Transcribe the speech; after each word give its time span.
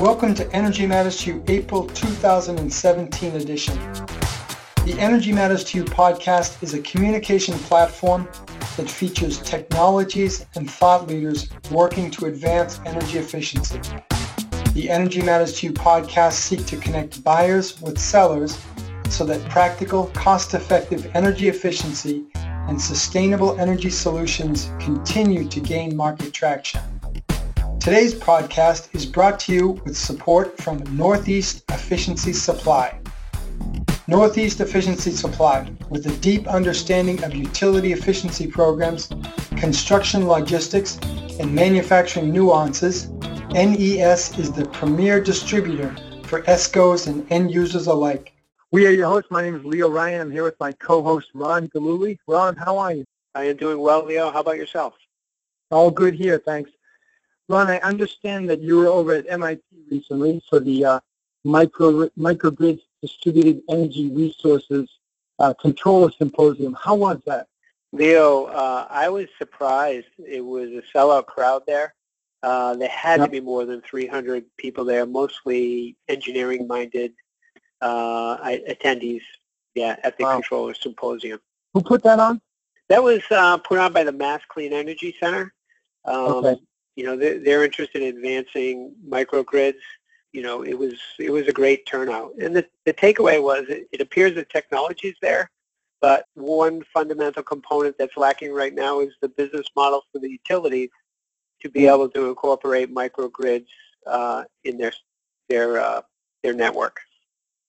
Welcome 0.00 0.36
to 0.36 0.48
Energy 0.52 0.86
Matters 0.86 1.16
to 1.22 1.32
You 1.32 1.44
April 1.48 1.84
2017 1.88 3.34
edition. 3.34 3.74
The 4.84 4.94
Energy 4.96 5.32
Matters 5.32 5.64
to 5.64 5.78
You 5.78 5.84
podcast 5.84 6.62
is 6.62 6.72
a 6.72 6.80
communication 6.82 7.58
platform 7.58 8.28
that 8.76 8.88
features 8.88 9.40
technologies 9.40 10.46
and 10.54 10.70
thought 10.70 11.08
leaders 11.08 11.48
working 11.72 12.12
to 12.12 12.26
advance 12.26 12.78
energy 12.86 13.18
efficiency. 13.18 13.80
The 14.72 14.88
Energy 14.88 15.20
Matters 15.20 15.54
to 15.54 15.66
You 15.66 15.72
podcast 15.72 16.34
seek 16.34 16.64
to 16.66 16.76
connect 16.76 17.24
buyers 17.24 17.80
with 17.80 17.98
sellers 17.98 18.56
so 19.10 19.24
that 19.24 19.50
practical, 19.50 20.06
cost-effective 20.14 21.10
energy 21.14 21.48
efficiency 21.48 22.24
and 22.36 22.80
sustainable 22.80 23.58
energy 23.58 23.90
solutions 23.90 24.70
continue 24.78 25.48
to 25.48 25.58
gain 25.58 25.96
market 25.96 26.32
traction. 26.32 26.97
Today's 27.80 28.12
podcast 28.12 28.94
is 28.94 29.06
brought 29.06 29.38
to 29.40 29.52
you 29.52 29.68
with 29.84 29.96
support 29.96 30.58
from 30.58 30.82
Northeast 30.94 31.64
Efficiency 31.70 32.32
Supply. 32.32 33.00
Northeast 34.08 34.60
Efficiency 34.60 35.12
Supply, 35.12 35.70
with 35.88 36.04
a 36.06 36.16
deep 36.16 36.46
understanding 36.48 37.22
of 37.22 37.34
utility 37.34 37.92
efficiency 37.92 38.46
programs, 38.46 39.08
construction 39.56 40.26
logistics, 40.26 40.98
and 41.38 41.54
manufacturing 41.54 42.32
nuances, 42.32 43.08
NES 43.52 44.38
is 44.38 44.52
the 44.52 44.66
premier 44.72 45.20
distributor 45.20 45.94
for 46.24 46.42
ESCOs 46.42 47.06
and 47.06 47.30
end 47.30 47.52
users 47.52 47.86
alike. 47.86 48.32
We 48.72 48.86
are 48.86 48.90
your 48.90 49.06
hosts. 49.06 49.30
My 49.30 49.42
name 49.42 49.54
is 49.54 49.64
Leo 49.64 49.88
Ryan. 49.88 50.20
I'm 50.20 50.30
here 50.30 50.44
with 50.44 50.58
my 50.60 50.72
co-host 50.72 51.28
Ron 51.32 51.68
Galuli. 51.68 52.18
Ron, 52.26 52.56
how 52.56 52.76
are 52.76 52.92
you? 52.92 53.04
I 53.34 53.44
am 53.44 53.56
doing 53.56 53.78
well, 53.78 54.04
Leo. 54.04 54.30
How 54.30 54.40
about 54.40 54.56
yourself? 54.56 54.94
All 55.70 55.90
good 55.90 56.14
here, 56.14 56.38
thanks. 56.38 56.70
Ron, 57.48 57.68
I 57.68 57.78
understand 57.78 58.48
that 58.50 58.60
you 58.60 58.76
were 58.76 58.88
over 58.88 59.14
at 59.14 59.26
MIT 59.28 59.62
recently 59.90 60.42
for 60.50 60.60
the 60.60 60.84
uh, 60.84 61.00
micro 61.44 62.08
microgrid 62.10 62.80
distributed 63.00 63.62
energy 63.70 64.10
resources 64.10 64.88
uh, 65.38 65.54
controller 65.54 66.10
symposium. 66.10 66.76
How 66.80 66.94
was 66.94 67.20
that? 67.26 67.46
Leo, 67.92 68.44
uh, 68.44 68.86
I 68.90 69.08
was 69.08 69.28
surprised. 69.38 70.08
It 70.18 70.44
was 70.44 70.70
a 70.70 70.82
sellout 70.94 71.26
crowd 71.26 71.62
there. 71.66 71.94
Uh, 72.42 72.76
there 72.76 72.88
had 72.88 73.20
yep. 73.20 73.28
to 73.28 73.32
be 73.32 73.40
more 73.40 73.64
than 73.64 73.80
300 73.80 74.44
people 74.58 74.84
there, 74.84 75.06
mostly 75.06 75.96
engineering-minded 76.08 77.12
uh, 77.80 78.36
attendees. 78.38 79.22
Yeah, 79.74 79.96
at 80.02 80.18
the 80.18 80.24
wow. 80.24 80.34
controller 80.34 80.74
symposium. 80.74 81.40
Who 81.72 81.82
put 81.82 82.02
that 82.02 82.18
on? 82.18 82.40
That 82.88 83.02
was 83.02 83.22
uh, 83.30 83.58
put 83.58 83.78
on 83.78 83.92
by 83.92 84.02
the 84.02 84.12
Mass 84.12 84.40
Clean 84.48 84.72
Energy 84.72 85.14
Center. 85.20 85.52
Um, 86.04 86.16
okay 86.16 86.56
you 86.98 87.04
know, 87.04 87.16
they're, 87.16 87.38
they're 87.38 87.64
interested 87.64 88.02
in 88.02 88.16
advancing 88.16 88.92
microgrids. 89.08 89.78
You 90.32 90.42
know, 90.42 90.64
it 90.64 90.76
was 90.76 90.94
it 91.20 91.30
was 91.30 91.46
a 91.46 91.52
great 91.52 91.86
turnout. 91.86 92.32
And 92.42 92.56
the, 92.56 92.66
the 92.86 92.92
takeaway 92.92 93.40
was 93.40 93.66
it, 93.68 93.86
it 93.92 94.00
appears 94.00 94.34
the 94.34 94.44
technology 94.44 95.06
is 95.06 95.16
there, 95.22 95.48
but 96.00 96.24
one 96.34 96.82
fundamental 96.92 97.44
component 97.44 97.96
that's 97.98 98.16
lacking 98.16 98.52
right 98.52 98.74
now 98.74 98.98
is 98.98 99.12
the 99.22 99.28
business 99.28 99.68
model 99.76 100.02
for 100.10 100.18
the 100.18 100.28
utilities 100.28 100.90
to 101.62 101.70
be 101.70 101.86
able 101.86 102.08
to 102.08 102.28
incorporate 102.28 102.92
microgrids 102.92 103.68
uh, 104.08 104.42
in 104.64 104.76
their 104.76 104.92
their 105.48 105.78
uh, 105.78 106.00
their 106.42 106.52
network. 106.52 106.98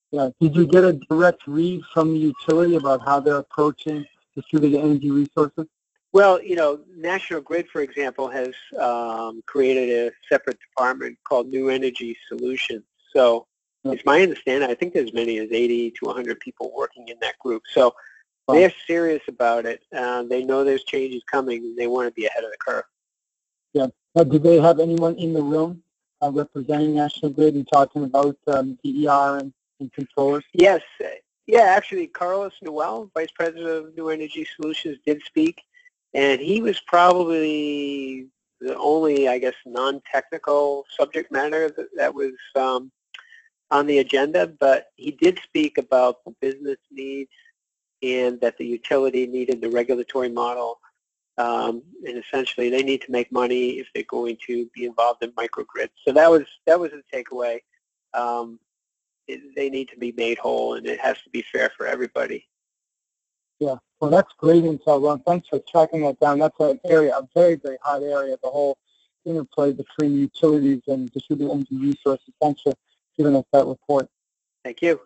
Yeah. 0.10 0.30
Did 0.42 0.56
you 0.56 0.66
get 0.66 0.84
a 0.84 0.94
direct 1.08 1.44
read 1.46 1.84
from 1.94 2.14
the 2.14 2.20
utility 2.20 2.78
about 2.78 3.06
how 3.06 3.20
they're 3.20 3.38
approaching 3.38 4.08
distributed 4.36 4.80
energy 4.80 5.12
resources? 5.12 5.68
Well, 6.12 6.42
you 6.42 6.56
know, 6.56 6.82
National 6.96 7.42
Grid, 7.42 7.68
for 7.70 7.82
example, 7.82 8.28
has 8.30 8.54
um, 8.80 9.44
created 9.46 10.08
a 10.08 10.12
separate 10.28 10.58
department 10.60 11.18
called 11.24 11.48
New 11.48 11.70
Energy 11.70 12.18
Solutions. 12.28 12.84
So 13.14 13.46
it's 13.86 14.06
my 14.06 14.22
understanding, 14.22 14.70
I 14.70 14.74
think 14.74 14.94
there's 14.94 15.10
as 15.10 15.14
many 15.14 15.38
as 15.38 15.52
80 15.52 15.92
to 15.92 16.06
100 16.06 16.40
people 16.40 16.72
working 16.76 17.08
in 17.08 17.18
that 17.22 17.38
group. 17.40 17.64
So 17.72 17.94
they're 18.48 18.74
serious 18.88 19.22
about 19.28 19.66
it. 19.66 19.84
Uh, 19.96 20.24
they 20.24 20.44
know 20.44 20.64
there's 20.64 20.84
changes 20.84 21.22
coming. 21.30 21.76
They 21.76 21.88
want 21.88 22.08
to 22.08 22.14
be 22.14 22.26
ahead 22.26 22.44
of 22.44 22.52
the 22.52 22.58
curve. 22.58 22.84
Yeah. 23.74 23.88
Now, 24.16 24.24
do 24.24 24.40
they 24.40 24.60
have 24.60 24.80
anyone 24.80 25.16
in 25.16 25.34
the 25.34 25.44
room 25.44 25.84
uh, 26.22 26.32
representing 26.32 26.96
National 26.96 27.32
Grid 27.32 27.54
and 27.54 27.68
talking 27.72 28.04
about 28.04 28.36
um, 28.48 28.78
DER 28.84 29.38
and, 29.38 29.54
and 29.80 29.94
controllers? 29.94 30.44
Yes. 30.54 30.82
Yeah, 31.46 31.62
actually, 31.62 32.08
Carlos 32.08 32.54
Nouel, 32.62 33.10
Vice 33.14 33.32
President 33.32 33.70
of 33.70 33.96
New 33.96 34.10
Energy 34.10 34.48
Solutions, 34.56 34.98
did 35.06 35.22
speak 35.24 35.62
and 36.14 36.42
he 36.42 36.62
was 36.62 36.80
probably 36.82 38.28
the 38.62 38.76
only, 38.78 39.28
I 39.28 39.38
guess, 39.38 39.54
non-technical 39.66 40.86
subject 40.98 41.32
matter 41.32 41.70
that, 41.70 41.88
that 41.96 42.14
was 42.14 42.34
um, 42.56 42.92
on 43.72 43.86
the 43.86 44.00
agenda, 44.00 44.48
but 44.60 44.88
he 44.96 45.12
did 45.12 45.40
speak 45.44 45.78
about 45.78 46.24
the 46.26 46.34
business 46.42 46.78
needs 46.92 47.32
and 48.02 48.40
that 48.42 48.58
the 48.58 48.66
utility 48.66 49.28
needed 49.28 49.62
the 49.62 49.70
regulatory 49.70 50.30
model. 50.30 50.80
Um, 51.38 51.84
and 52.06 52.18
essentially, 52.18 52.70
they 52.70 52.84
need 52.84 53.02
to 53.04 53.12
make 53.12 53.32
money 53.32 53.80
if 53.80 53.88
they're 53.94 54.04
going 54.04 54.38
to 54.48 54.70
be 54.76 54.86
involved 54.86 55.24
in 55.24 55.32
microgrids. 55.32 55.92
So 56.06 56.12
that 56.12 56.30
was 56.30 56.44
that 56.66 56.78
was 56.78 56.92
the 56.92 57.02
takeaway. 57.14 57.60
Um, 58.14 58.60
it, 59.28 59.56
they 59.56 59.70
need 59.70 59.88
to 59.90 59.98
be 59.98 60.12
made 60.12 60.38
whole, 60.38 60.74
and 60.74 60.86
it 60.86 61.00
has 61.00 61.22
to 61.22 61.30
be 61.30 61.46
fair 61.50 61.72
for 61.78 61.86
everybody. 61.86 62.46
Yeah, 63.60 63.76
well, 64.00 64.10
that's 64.10 64.32
great 64.38 64.64
intel, 64.64 65.04
Ron. 65.04 65.20
Thanks 65.22 65.50
for 65.50 65.60
tracking 65.60 66.02
that 66.04 66.20
down. 66.20 66.40
That's 66.40 66.60
an 66.60 66.80
area, 66.86 67.18
a 67.18 67.28
very, 67.34 67.56
very 67.56 67.78
hot 67.82 68.02
area, 68.02 68.38
the 68.42 68.50
whole 68.50 68.78
interplay 69.26 69.74
between 69.74 70.16
utilities 70.16 70.82
and 70.88 71.12
distributed 71.12 71.52
energy 71.52 71.78
resources. 71.78 72.34
Thanks 72.42 72.62
for 72.62 72.74
giving 73.18 73.36
us 73.36 73.46
that 73.52 73.66
report. 73.66 74.10
Thank 74.64 74.82
you. 74.82 75.02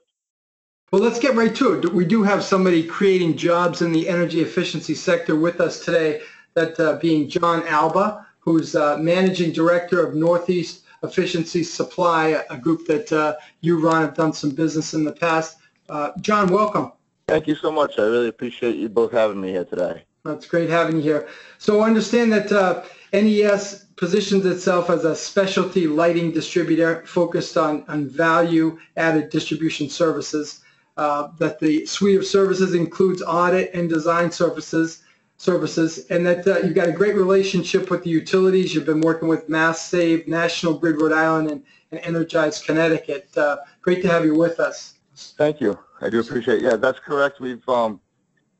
Well, 0.91 1.01
let's 1.01 1.19
get 1.19 1.33
right 1.33 1.55
to 1.55 1.73
it. 1.73 1.91
We 1.91 2.05
do 2.05 2.21
have 2.21 2.43
somebody 2.43 2.83
creating 2.83 3.35
jobs 3.35 3.81
in 3.81 3.91
the 3.91 4.07
energy 4.07 4.41
efficiency 4.41 4.93
sector 4.93 5.35
with 5.35 5.59
us 5.59 5.83
today, 5.83 6.21
that 6.53 6.79
uh, 6.79 6.97
being 6.97 7.27
John 7.27 7.67
Alba, 7.67 8.27
who's 8.37 8.75
uh, 8.75 8.97
Managing 8.97 9.51
Director 9.51 10.05
of 10.05 10.13
Northeast 10.13 10.83
Efficiency 11.01 11.63
Supply, 11.63 12.43
a 12.49 12.57
group 12.57 12.85
that 12.85 13.11
uh, 13.11 13.35
you, 13.61 13.83
Ron, 13.83 14.01
have 14.01 14.13
done 14.13 14.33
some 14.33 14.51
business 14.51 14.93
in 14.93 15.03
the 15.03 15.11
past. 15.11 15.57
Uh, 15.89 16.11
John, 16.21 16.47
welcome. 16.47 16.91
Thank 17.27 17.47
you 17.47 17.55
so 17.55 17.71
much. 17.71 17.97
I 17.97 18.03
really 18.03 18.27
appreciate 18.27 18.75
you 18.75 18.89
both 18.89 19.11
having 19.11 19.39
me 19.39 19.49
here 19.49 19.65
today. 19.65 20.03
That's 20.25 20.45
great 20.45 20.69
having 20.69 20.97
you 20.97 21.01
here. 21.01 21.27
So 21.57 21.81
I 21.81 21.87
understand 21.87 22.31
that 22.33 22.51
uh, 22.51 22.83
NES 23.11 23.85
positions 23.95 24.45
itself 24.45 24.89
as 24.89 25.05
a 25.05 25.15
specialty 25.15 25.87
lighting 25.87 26.31
distributor 26.31 27.03
focused 27.05 27.57
on, 27.57 27.85
on 27.87 28.09
value-added 28.09 29.29
distribution 29.29 29.89
services. 29.89 30.61
Uh, 30.95 31.29
that 31.39 31.59
the 31.59 31.83
suite 31.87 32.17
of 32.17 32.25
services 32.25 32.75
includes 32.75 33.23
audit 33.23 33.73
and 33.73 33.89
design 33.89 34.31
services, 34.31 35.01
services, 35.37 36.05
and 36.11 36.23
that 36.23 36.45
uh, 36.47 36.59
you've 36.59 36.75
got 36.75 36.87
a 36.87 36.91
great 36.91 37.15
relationship 37.15 37.89
with 37.89 38.03
the 38.03 38.11
utilities. 38.11 38.75
You've 38.75 38.85
been 38.85 39.01
working 39.01 39.27
with 39.27 39.49
Mass 39.49 39.83
Save, 39.83 40.27
National 40.27 40.77
Grid 40.77 41.01
Rhode 41.01 41.13
Island, 41.13 41.49
and, 41.49 41.63
and 41.91 41.99
Energize 42.01 42.61
Connecticut. 42.61 43.27
Uh, 43.35 43.57
great 43.81 44.03
to 44.03 44.07
have 44.07 44.23
you 44.23 44.35
with 44.35 44.59
us. 44.59 44.93
Thank 45.15 45.59
you. 45.61 45.79
I 46.03 46.09
do 46.09 46.19
appreciate. 46.19 46.57
It. 46.57 46.63
Yeah, 46.63 46.75
that's 46.75 46.99
correct. 46.99 47.39
We've 47.39 47.67
um, 47.69 48.01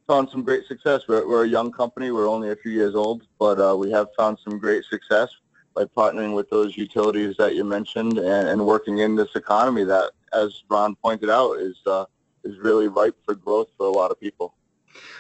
found 0.07 0.29
some 0.29 0.43
great 0.43 0.65
success. 0.65 1.01
We're, 1.09 1.27
we're 1.27 1.43
a 1.43 1.47
young 1.47 1.73
company. 1.73 2.09
We're 2.11 2.29
only 2.29 2.51
a 2.51 2.55
few 2.55 2.71
years 2.71 2.95
old, 2.95 3.23
but 3.37 3.59
uh, 3.59 3.75
we 3.75 3.91
have 3.91 4.07
found 4.17 4.37
some 4.41 4.57
great 4.57 4.85
success 4.85 5.29
by 5.75 5.83
partnering 5.85 6.35
with 6.35 6.49
those 6.49 6.77
utilities 6.77 7.35
that 7.37 7.55
you 7.55 7.65
mentioned 7.65 8.17
and, 8.17 8.47
and 8.47 8.65
working 8.65 8.99
in 8.99 9.15
this 9.15 9.35
economy 9.35 9.83
that, 9.83 10.11
as 10.31 10.63
Ron 10.69 10.95
pointed 10.95 11.29
out, 11.29 11.57
is 11.57 11.75
uh, 11.85 12.06
is 12.45 12.57
really 12.59 12.88
ripe 12.88 13.15
for 13.25 13.35
growth 13.35 13.68
for 13.77 13.88
a 13.88 13.91
lot 13.91 14.12
of 14.12 14.19
people. 14.19 14.53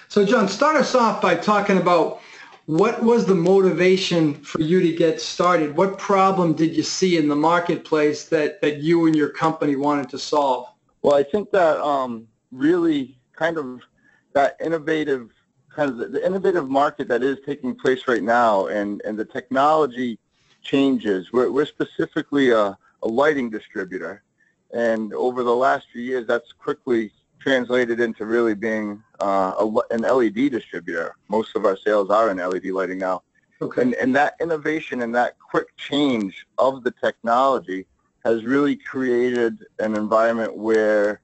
So, 0.07 0.25
John, 0.25 0.47
start 0.47 0.75
us 0.75 0.95
off 0.95 1.21
by 1.21 1.35
talking 1.35 1.77
about 1.77 2.21
what 2.67 3.03
was 3.03 3.25
the 3.25 3.35
motivation 3.35 4.35
for 4.35 4.61
you 4.61 4.79
to 4.81 4.93
get 4.93 5.19
started? 5.19 5.75
What 5.75 5.97
problem 5.97 6.53
did 6.53 6.75
you 6.75 6.83
see 6.83 7.17
in 7.17 7.27
the 7.27 7.35
marketplace 7.35 8.25
that, 8.25 8.61
that 8.61 8.77
you 8.77 9.07
and 9.07 9.15
your 9.15 9.29
company 9.29 9.75
wanted 9.75 10.09
to 10.09 10.19
solve? 10.19 10.72
Well, 11.03 11.15
I 11.15 11.23
think 11.23 11.51
that 11.51 11.77
um, 11.79 12.27
really 12.51 13.17
kind 13.33 13.57
of 13.57 13.81
that 14.33 14.57
innovative 14.63 15.29
kind 15.69 15.89
of 15.89 15.97
the, 15.97 16.07
the, 16.07 16.25
innovative 16.25 16.69
market 16.69 17.07
that 17.07 17.23
is 17.23 17.37
taking 17.45 17.75
place 17.75 18.07
right 18.07 18.23
now 18.23 18.67
and, 18.67 19.01
and 19.05 19.17
the 19.17 19.25
technology 19.25 20.19
changes. 20.61 21.33
We're, 21.33 21.51
we're 21.51 21.65
specifically 21.65 22.51
a, 22.51 22.77
a 23.01 23.07
lighting 23.07 23.49
distributor. 23.49 24.23
And 24.71 25.13
over 25.13 25.43
the 25.43 25.55
last 25.55 25.87
few 25.91 26.01
years, 26.01 26.27
that's 26.27 26.51
quickly 26.51 27.11
translated 27.39 27.99
into 27.99 28.25
really 28.25 28.53
being 28.53 29.03
uh, 29.19 29.53
a, 29.59 29.93
an 29.93 30.01
LED 30.01 30.51
distributor. 30.51 31.15
Most 31.27 31.55
of 31.55 31.65
our 31.65 31.75
sales 31.75 32.09
are 32.09 32.29
in 32.29 32.37
LED 32.37 32.65
lighting 32.65 32.99
now. 32.99 33.23
Okay. 33.61 33.81
And, 33.81 33.93
and 33.95 34.15
that 34.15 34.35
innovation 34.39 35.01
and 35.01 35.13
that 35.15 35.37
quick 35.39 35.75
change 35.77 36.45
of 36.57 36.83
the 36.83 36.91
technology 36.91 37.85
has 38.23 38.43
really 38.45 38.75
created 38.75 39.65
an 39.79 39.95
environment 39.95 40.55
where 40.55 41.21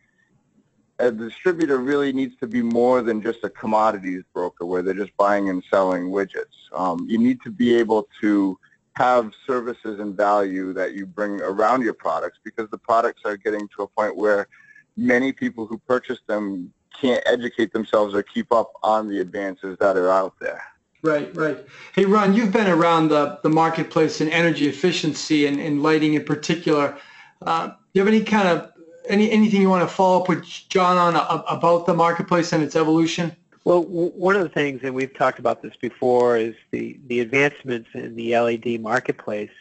a 0.99 1.09
distributor 1.11 1.77
really 1.77 2.11
needs 2.11 2.35
to 2.37 2.47
be 2.47 2.61
more 2.61 3.01
than 3.01 3.21
just 3.21 3.39
a 3.43 3.49
commodities 3.49 4.23
broker 4.33 4.65
where 4.65 4.81
they're 4.81 4.93
just 4.93 5.15
buying 5.15 5.49
and 5.49 5.63
selling 5.71 6.09
widgets. 6.09 6.57
Um, 6.73 7.05
you 7.07 7.17
need 7.17 7.41
to 7.43 7.51
be 7.51 7.75
able 7.75 8.07
to 8.19 8.59
have 8.95 9.31
services 9.47 10.01
and 10.01 10.15
value 10.15 10.73
that 10.73 10.93
you 10.93 11.05
bring 11.05 11.39
around 11.41 11.83
your 11.83 11.93
products 11.93 12.37
because 12.43 12.69
the 12.69 12.77
products 12.77 13.21
are 13.23 13.37
getting 13.37 13.69
to 13.77 13.83
a 13.83 13.87
point 13.87 14.15
where 14.17 14.49
many 14.97 15.31
people 15.31 15.65
who 15.65 15.77
purchase 15.77 16.19
them 16.27 16.73
can't 16.99 17.23
educate 17.25 17.71
themselves 17.71 18.13
or 18.13 18.21
keep 18.21 18.51
up 18.51 18.73
on 18.83 19.07
the 19.07 19.21
advances 19.21 19.77
that 19.79 19.95
are 19.95 20.11
out 20.11 20.33
there. 20.41 20.61
Right, 21.01 21.33
right. 21.35 21.65
Hey, 21.95 22.05
Ron, 22.05 22.33
you've 22.33 22.51
been 22.51 22.67
around 22.67 23.07
the, 23.07 23.39
the 23.41 23.49
marketplace 23.49 24.19
in 24.19 24.29
energy 24.29 24.67
efficiency 24.67 25.45
and, 25.45 25.59
and 25.59 25.81
lighting 25.81 26.15
in 26.15 26.25
particular. 26.25 26.97
Uh, 27.41 27.67
do 27.67 27.73
you 27.93 28.01
have 28.01 28.13
any 28.13 28.23
kind 28.23 28.47
of 28.47 28.71
any 29.07 29.31
anything 29.31 29.61
you 29.61 29.69
want 29.69 29.87
to 29.87 29.93
follow 29.93 30.21
up 30.21 30.29
with 30.29 30.43
John 30.43 30.97
on 30.97 31.15
uh, 31.15 31.43
about 31.47 31.85
the 31.85 31.93
marketplace 31.93 32.51
and 32.51 32.61
its 32.61 32.75
evolution? 32.75 33.35
Well, 33.65 33.83
one 33.83 34.35
of 34.35 34.43
the 34.43 34.49
things, 34.49 34.81
and 34.83 34.95
we've 34.95 35.13
talked 35.13 35.39
about 35.39 35.61
this 35.61 35.75
before, 35.75 36.37
is 36.37 36.55
the, 36.71 36.97
the 37.07 37.19
advancements 37.19 37.89
in 37.93 38.15
the 38.15 38.37
LED 38.37 38.81
marketplace. 38.81 39.51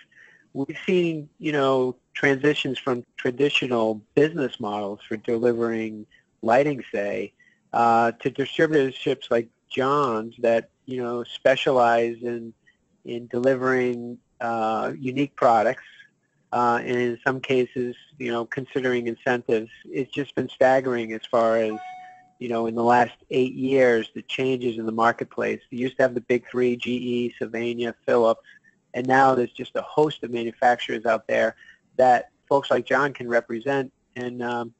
We've 0.54 0.78
seen, 0.86 1.28
you 1.38 1.52
know, 1.52 1.96
transitions 2.14 2.78
from 2.78 3.04
traditional 3.16 4.00
business 4.14 4.60
models 4.60 5.00
for 5.06 5.16
delivering 5.16 6.06
lighting, 6.42 6.84
say, 6.92 7.32
uh, 7.72 8.12
to 8.12 8.30
distributorships 8.30 9.30
like 9.30 9.48
John's 9.68 10.34
that, 10.38 10.70
you 10.88 11.02
know, 11.02 11.22
specialize 11.22 12.16
in, 12.22 12.52
in 13.04 13.26
delivering 13.26 14.18
uh, 14.40 14.92
unique 14.98 15.36
products 15.36 15.84
uh, 16.52 16.80
and 16.80 16.96
in 16.96 17.18
some 17.24 17.40
cases, 17.40 17.94
you 18.18 18.32
know, 18.32 18.46
considering 18.46 19.06
incentives, 19.06 19.70
it's 19.84 20.10
just 20.12 20.34
been 20.34 20.48
staggering 20.48 21.12
as 21.12 21.20
far 21.30 21.58
as 21.58 21.78
you 22.38 22.48
know, 22.48 22.66
in 22.66 22.74
the 22.74 22.84
last 22.84 23.16
eight 23.30 23.54
years, 23.54 24.10
the 24.14 24.22
changes 24.22 24.78
in 24.78 24.86
the 24.86 24.92
marketplace. 24.92 25.60
We 25.70 25.78
used 25.78 25.96
to 25.96 26.04
have 26.04 26.14
the 26.14 26.20
big 26.20 26.48
three, 26.48 26.76
GE, 26.76 27.36
Sylvania, 27.36 27.94
Philips, 28.06 28.46
and 28.94 29.06
now 29.06 29.34
there's 29.34 29.50
just 29.50 29.74
a 29.74 29.82
host 29.82 30.22
of 30.22 30.30
manufacturers 30.30 31.04
out 31.04 31.26
there 31.26 31.56
that 31.96 32.30
folks 32.48 32.70
like 32.70 32.86
John 32.86 33.12
can 33.12 33.28
represent 33.28 33.92
and 34.14 34.42
um, 34.42 34.72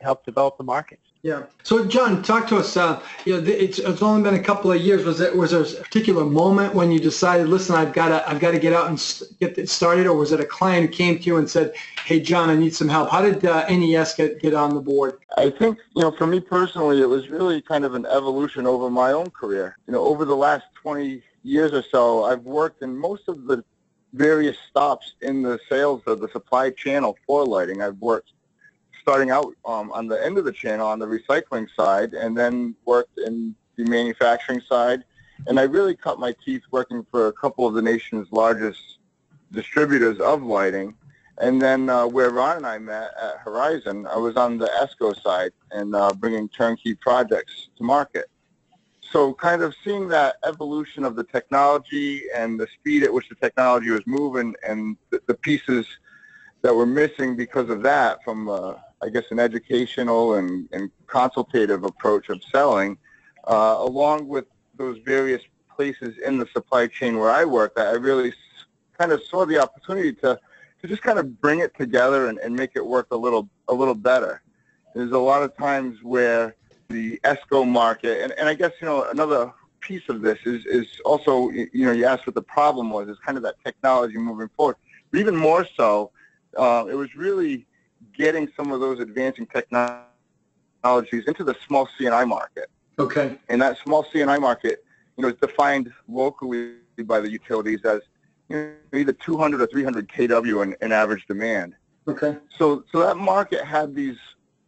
help 0.00 0.24
develop 0.24 0.58
the 0.58 0.64
markets. 0.64 1.03
Yeah. 1.24 1.44
So, 1.62 1.86
John, 1.86 2.22
talk 2.22 2.46
to 2.48 2.58
us. 2.58 2.76
Uh, 2.76 3.00
you 3.24 3.40
know, 3.40 3.48
it's, 3.48 3.78
it's 3.78 4.02
only 4.02 4.22
been 4.22 4.38
a 4.38 4.44
couple 4.44 4.70
of 4.70 4.78
years. 4.82 5.06
Was 5.06 5.20
it 5.20 5.34
was 5.34 5.52
there 5.52 5.62
a 5.62 5.82
particular 5.82 6.22
moment 6.22 6.74
when 6.74 6.92
you 6.92 7.00
decided, 7.00 7.48
listen, 7.48 7.74
I've 7.74 7.94
got 7.94 8.08
to 8.08 8.28
I've 8.28 8.40
got 8.40 8.50
to 8.50 8.58
get 8.58 8.74
out 8.74 8.88
and 8.88 8.98
get 9.40 9.56
it 9.56 9.70
started, 9.70 10.06
or 10.06 10.14
was 10.14 10.32
it 10.32 10.40
a 10.40 10.44
client 10.44 10.84
who 10.84 10.92
came 10.92 11.18
to 11.18 11.24
you 11.24 11.38
and 11.38 11.48
said, 11.48 11.72
Hey, 12.04 12.20
John, 12.20 12.50
I 12.50 12.56
need 12.56 12.74
some 12.74 12.90
help? 12.90 13.08
How 13.08 13.22
did 13.22 13.42
uh, 13.42 13.66
NES 13.70 14.16
get 14.16 14.42
get 14.42 14.52
on 14.52 14.74
the 14.74 14.82
board? 14.82 15.20
I 15.38 15.48
think 15.48 15.78
you 15.96 16.02
know, 16.02 16.12
for 16.12 16.26
me 16.26 16.40
personally, 16.40 17.00
it 17.00 17.08
was 17.08 17.30
really 17.30 17.62
kind 17.62 17.86
of 17.86 17.94
an 17.94 18.04
evolution 18.04 18.66
over 18.66 18.90
my 18.90 19.12
own 19.12 19.30
career. 19.30 19.78
You 19.86 19.94
know, 19.94 20.04
over 20.04 20.26
the 20.26 20.36
last 20.36 20.66
20 20.82 21.22
years 21.42 21.72
or 21.72 21.84
so, 21.90 22.24
I've 22.24 22.42
worked 22.42 22.82
in 22.82 22.94
most 22.94 23.28
of 23.28 23.46
the 23.46 23.64
various 24.12 24.58
stops 24.68 25.14
in 25.22 25.40
the 25.40 25.58
sales 25.70 26.02
of 26.06 26.20
the 26.20 26.28
supply 26.28 26.68
channel 26.68 27.16
for 27.26 27.46
lighting. 27.46 27.80
I've 27.80 27.96
worked 27.96 28.33
starting 29.04 29.30
out 29.30 29.52
um, 29.66 29.92
on 29.92 30.08
the 30.08 30.24
end 30.24 30.38
of 30.38 30.46
the 30.46 30.52
channel 30.52 30.86
on 30.86 30.98
the 30.98 31.04
recycling 31.06 31.68
side 31.76 32.14
and 32.14 32.34
then 32.34 32.74
worked 32.86 33.18
in 33.18 33.54
the 33.76 33.84
manufacturing 33.84 34.62
side. 34.62 35.04
And 35.46 35.60
I 35.60 35.64
really 35.64 35.94
cut 35.94 36.18
my 36.18 36.34
teeth 36.42 36.62
working 36.70 37.04
for 37.10 37.26
a 37.26 37.32
couple 37.34 37.66
of 37.66 37.74
the 37.74 37.82
nation's 37.82 38.26
largest 38.32 38.80
distributors 39.52 40.18
of 40.20 40.42
lighting. 40.42 40.94
And 41.36 41.60
then 41.60 41.90
uh, 41.90 42.06
where 42.06 42.30
Ron 42.30 42.56
and 42.56 42.66
I 42.66 42.78
met 42.78 43.10
at 43.20 43.40
Horizon, 43.40 44.06
I 44.06 44.16
was 44.16 44.36
on 44.36 44.56
the 44.56 44.70
ESCO 44.80 45.20
side 45.20 45.52
and 45.70 45.94
uh, 45.94 46.10
bringing 46.14 46.48
turnkey 46.48 46.94
projects 46.94 47.68
to 47.76 47.84
market. 47.84 48.30
So 49.10 49.34
kind 49.34 49.60
of 49.60 49.74
seeing 49.84 50.08
that 50.08 50.36
evolution 50.46 51.04
of 51.04 51.14
the 51.14 51.24
technology 51.24 52.22
and 52.34 52.58
the 52.58 52.68
speed 52.78 53.02
at 53.02 53.12
which 53.12 53.28
the 53.28 53.34
technology 53.34 53.90
was 53.90 54.06
moving 54.06 54.54
and 54.66 54.96
the, 55.10 55.20
the 55.26 55.34
pieces 55.34 55.86
that 56.62 56.74
were 56.74 56.86
missing 56.86 57.36
because 57.36 57.68
of 57.68 57.82
that 57.82 58.24
from 58.24 58.48
uh, 58.48 58.76
I 59.04 59.10
guess, 59.10 59.24
an 59.30 59.38
educational 59.38 60.34
and, 60.34 60.68
and 60.72 60.90
consultative 61.06 61.84
approach 61.84 62.28
of 62.30 62.42
selling, 62.44 62.96
uh, 63.46 63.76
along 63.78 64.28
with 64.28 64.46
those 64.76 64.98
various 65.04 65.42
places 65.74 66.16
in 66.26 66.38
the 66.38 66.46
supply 66.52 66.86
chain 66.86 67.18
where 67.18 67.30
I 67.30 67.44
work, 67.44 67.72
I 67.76 67.92
really 67.92 68.32
kind 68.98 69.12
of 69.12 69.22
saw 69.22 69.44
the 69.44 69.58
opportunity 69.58 70.12
to, 70.14 70.40
to 70.80 70.88
just 70.88 71.02
kind 71.02 71.18
of 71.18 71.40
bring 71.40 71.58
it 71.60 71.76
together 71.76 72.28
and, 72.28 72.38
and 72.38 72.54
make 72.54 72.72
it 72.74 72.84
work 72.84 73.08
a 73.10 73.16
little 73.16 73.48
a 73.68 73.74
little 73.74 73.94
better. 73.94 74.42
There's 74.94 75.12
a 75.12 75.18
lot 75.18 75.42
of 75.42 75.56
times 75.56 76.02
where 76.02 76.54
the 76.88 77.18
ESCO 77.24 77.66
market, 77.66 78.22
and, 78.22 78.32
and 78.38 78.48
I 78.48 78.54
guess, 78.54 78.72
you 78.80 78.86
know, 78.86 79.08
another 79.10 79.52
piece 79.80 80.08
of 80.08 80.22
this 80.22 80.38
is, 80.44 80.64
is 80.66 80.86
also, 81.04 81.50
you 81.50 81.84
know, 81.86 81.92
you 81.92 82.06
asked 82.06 82.26
what 82.26 82.34
the 82.34 82.42
problem 82.42 82.90
was, 82.90 83.08
is 83.08 83.18
kind 83.24 83.36
of 83.36 83.42
that 83.42 83.56
technology 83.64 84.16
moving 84.16 84.48
forward. 84.56 84.76
But 85.10 85.20
even 85.20 85.36
more 85.36 85.66
so, 85.76 86.10
uh, 86.56 86.86
it 86.88 86.94
was 86.94 87.14
really 87.16 87.66
getting 88.16 88.50
some 88.56 88.72
of 88.72 88.80
those 88.80 89.00
advancing 89.00 89.46
technologies 89.46 91.24
into 91.26 91.44
the 91.44 91.56
small 91.66 91.88
C&I 91.98 92.24
market. 92.24 92.70
Okay. 92.98 93.38
And 93.48 93.60
that 93.62 93.78
small 93.78 94.06
C&I 94.12 94.38
market, 94.38 94.84
you 95.16 95.22
know, 95.22 95.28
is 95.28 95.36
defined 95.40 95.92
locally 96.08 96.74
by 97.04 97.20
the 97.20 97.30
utilities 97.30 97.84
as 97.84 98.00
you 98.48 98.56
know, 98.56 98.98
either 98.98 99.12
200 99.12 99.60
or 99.60 99.66
300 99.66 100.08
kW 100.08 100.62
in, 100.62 100.76
in 100.80 100.92
average 100.92 101.26
demand. 101.26 101.74
Okay. 102.06 102.36
So, 102.56 102.84
so 102.92 103.00
that 103.00 103.16
market 103.16 103.64
had 103.64 103.94
these 103.94 104.18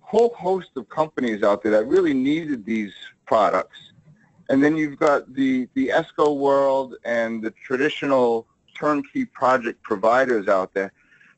whole 0.01 0.33
host 0.35 0.71
of 0.77 0.89
companies 0.89 1.43
out 1.43 1.63
there 1.63 1.73
that 1.73 1.87
really 1.87 2.15
needed 2.15 2.65
these 2.65 2.93
products. 3.27 3.93
And 4.49 4.63
then 4.63 4.77
you've 4.77 4.99
got 4.99 5.35
the, 5.35 5.69
the 5.75 5.89
ESCO 5.89 6.37
world 6.37 6.95
and 7.05 7.43
the 7.43 7.51
traditional 7.51 8.47
turnkey 8.75 9.25
project 9.25 9.83
providers 9.83 10.49
out 10.49 10.73
there 10.75 10.93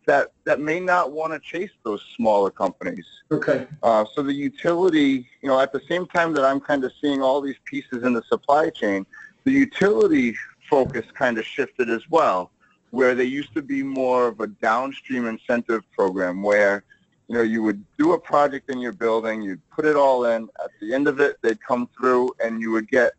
that, 0.08 0.32
that 0.44 0.58
may 0.58 0.80
not 0.80 1.12
want 1.12 1.34
to 1.34 1.38
chase 1.38 1.70
those 1.84 2.02
smaller 2.16 2.50
companies. 2.50 3.04
Okay. 3.30 3.66
Uh, 3.82 4.06
so 4.14 4.22
the 4.22 4.32
utility, 4.32 5.28
you 5.42 5.48
know, 5.48 5.60
at 5.60 5.70
the 5.70 5.82
same 5.86 6.06
time 6.06 6.32
that 6.32 6.46
I'm 6.46 6.60
kind 6.60 6.82
of 6.82 6.92
seeing 6.98 7.20
all 7.20 7.42
these 7.42 7.60
pieces 7.66 8.02
in 8.04 8.14
the 8.14 8.22
supply 8.22 8.70
chain, 8.70 9.04
the 9.44 9.52
utility 9.52 10.34
focus 10.70 11.04
kind 11.12 11.36
of 11.36 11.44
shifted 11.44 11.90
as 11.90 12.08
well, 12.08 12.50
where 12.90 13.14
they 13.14 13.24
used 13.24 13.52
to 13.52 13.60
be 13.60 13.82
more 13.82 14.28
of 14.28 14.40
a 14.40 14.46
downstream 14.46 15.26
incentive 15.26 15.82
program 15.92 16.42
where, 16.42 16.84
you 17.28 17.36
know, 17.36 17.42
you 17.42 17.62
would 17.62 17.84
do 17.98 18.14
a 18.14 18.18
project 18.18 18.70
in 18.70 18.78
your 18.80 18.92
building, 18.92 19.42
you'd 19.42 19.60
put 19.68 19.84
it 19.84 19.94
all 19.94 20.24
in, 20.24 20.48
at 20.64 20.70
the 20.80 20.94
end 20.94 21.06
of 21.06 21.20
it, 21.20 21.36
they'd 21.42 21.62
come 21.62 21.86
through 21.94 22.32
and 22.42 22.62
you 22.62 22.70
would 22.70 22.88
get 22.88 23.12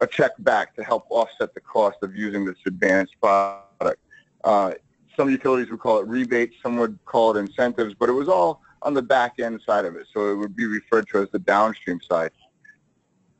a 0.00 0.06
check 0.06 0.32
back 0.38 0.74
to 0.76 0.82
help 0.82 1.04
offset 1.10 1.52
the 1.52 1.60
cost 1.60 1.98
of 2.02 2.16
using 2.16 2.46
this 2.46 2.56
advanced 2.64 3.14
product. 3.20 4.00
Uh, 4.42 4.72
some 5.16 5.30
utilities 5.30 5.70
would 5.70 5.80
call 5.80 5.98
it 5.98 6.06
rebates, 6.06 6.56
some 6.62 6.76
would 6.78 6.98
call 7.04 7.36
it 7.36 7.40
incentives, 7.40 7.94
but 7.94 8.08
it 8.08 8.12
was 8.12 8.28
all 8.28 8.60
on 8.82 8.94
the 8.94 9.02
back 9.02 9.38
end 9.38 9.60
side 9.62 9.84
of 9.84 9.96
it. 9.96 10.06
So 10.12 10.30
it 10.30 10.36
would 10.36 10.54
be 10.54 10.66
referred 10.66 11.08
to 11.08 11.22
as 11.22 11.30
the 11.30 11.38
downstream 11.38 12.00
side. 12.00 12.30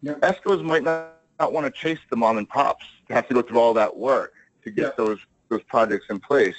Yep. 0.02 0.20
ESCOs 0.20 0.62
might 0.62 0.82
not, 0.82 1.14
not 1.40 1.52
want 1.52 1.66
to 1.66 1.72
chase 1.80 1.98
the 2.10 2.16
mom 2.16 2.38
and 2.38 2.48
pops 2.48 2.84
to 3.08 3.14
have 3.14 3.28
to 3.28 3.34
go 3.34 3.42
through 3.42 3.58
all 3.58 3.74
that 3.74 3.94
work 3.96 4.34
to 4.62 4.70
get 4.70 4.82
yep. 4.82 4.96
those 4.96 5.18
those 5.48 5.62
projects 5.64 6.06
in 6.10 6.18
place. 6.18 6.56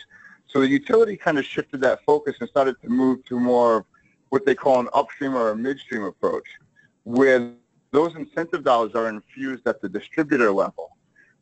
So 0.48 0.60
the 0.60 0.68
utility 0.68 1.18
kind 1.18 1.38
of 1.40 1.46
shifted 1.46 1.82
that 1.82 2.04
focus 2.06 2.36
and 2.40 2.48
started 2.48 2.76
to 2.82 2.90
move 2.90 3.26
to 3.26 3.40
more 3.40 3.78
of 3.78 3.86
what 4.30 4.46
they 4.46 4.56
call 4.56 4.80
an 4.80 4.90
upstream 4.94 5.36
or 5.36 5.50
a 5.50 5.56
midstream 5.56 6.04
approach, 6.04 6.48
where 7.04 7.52
those 7.92 8.16
incentive 8.16 8.64
dollars 8.64 8.94
are 8.94 9.10
infused 9.10 9.68
at 9.68 9.82
the 9.82 9.90
distributor 9.90 10.52
level 10.52 10.95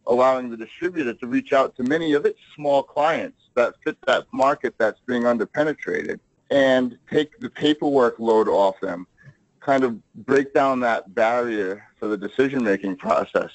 allowing 0.08 0.50
the 0.50 0.58
distributor 0.58 1.14
to 1.14 1.28
reach 1.28 1.54
out 1.54 1.76
to 1.76 1.84
many 1.84 2.14
of 2.14 2.26
its 2.26 2.40
small 2.56 2.84
clients 2.84 3.50
that 3.56 3.74
fit 3.84 3.98
that 4.06 4.26
market 4.34 4.76
that's 4.78 5.00
being 5.06 5.24
underpenetrated 5.24 6.20
and 6.52 6.98
take 7.10 7.40
the 7.40 7.50
paperwork 7.50 8.20
load 8.20 8.48
off 8.48 8.80
them, 8.82 9.08
kind 9.60 9.84
of 9.84 9.98
break 10.26 10.54
down 10.54 10.80
that 10.80 11.16
barrier 11.16 11.88
for 12.00 12.08
the 12.08 12.18
decision-making 12.18 12.96
process 12.96 13.50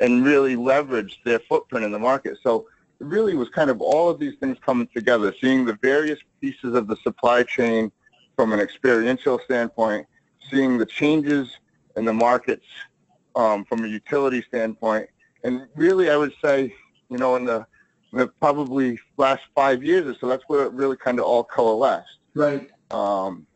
and 0.00 0.24
really 0.24 0.54
leverage 0.54 1.20
their 1.24 1.40
footprint 1.40 1.84
in 1.84 1.90
the 1.90 1.98
market. 1.98 2.38
So 2.42 2.68
it 3.00 3.06
really 3.06 3.34
was 3.34 3.48
kind 3.48 3.70
of 3.70 3.80
all 3.80 4.08
of 4.08 4.18
these 4.18 4.34
things 4.40 4.56
coming 4.64 4.88
together, 4.94 5.34
seeing 5.40 5.64
the 5.64 5.78
various 5.82 6.18
pieces 6.40 6.74
of 6.74 6.86
the 6.86 6.96
supply 6.96 7.42
chain 7.42 7.90
from 8.36 8.52
an 8.52 8.60
experiential 8.60 9.40
standpoint, 9.44 10.06
seeing 10.50 10.78
the 10.78 10.86
changes 10.86 11.58
in 11.96 12.04
the 12.04 12.12
markets 12.12 12.66
um, 13.34 13.64
from 13.64 13.84
a 13.84 13.88
utility 13.88 14.42
standpoint, 14.42 15.08
and 15.44 15.66
really, 15.74 16.10
I 16.10 16.16
would 16.16 16.32
say, 16.42 16.74
you 17.10 17.18
know, 17.18 17.36
in 17.36 17.44
the, 17.44 17.66
in 18.12 18.18
the 18.18 18.26
probably 18.26 18.98
last 19.16 19.42
five 19.54 19.82
years 19.82 20.06
or 20.06 20.18
so, 20.20 20.26
that's 20.26 20.44
where 20.46 20.64
it 20.64 20.72
really 20.72 20.96
kind 20.96 21.18
of 21.18 21.24
all 21.24 21.44
coalesced. 21.44 22.08
Right. 22.34 22.70
Um, 22.90 23.46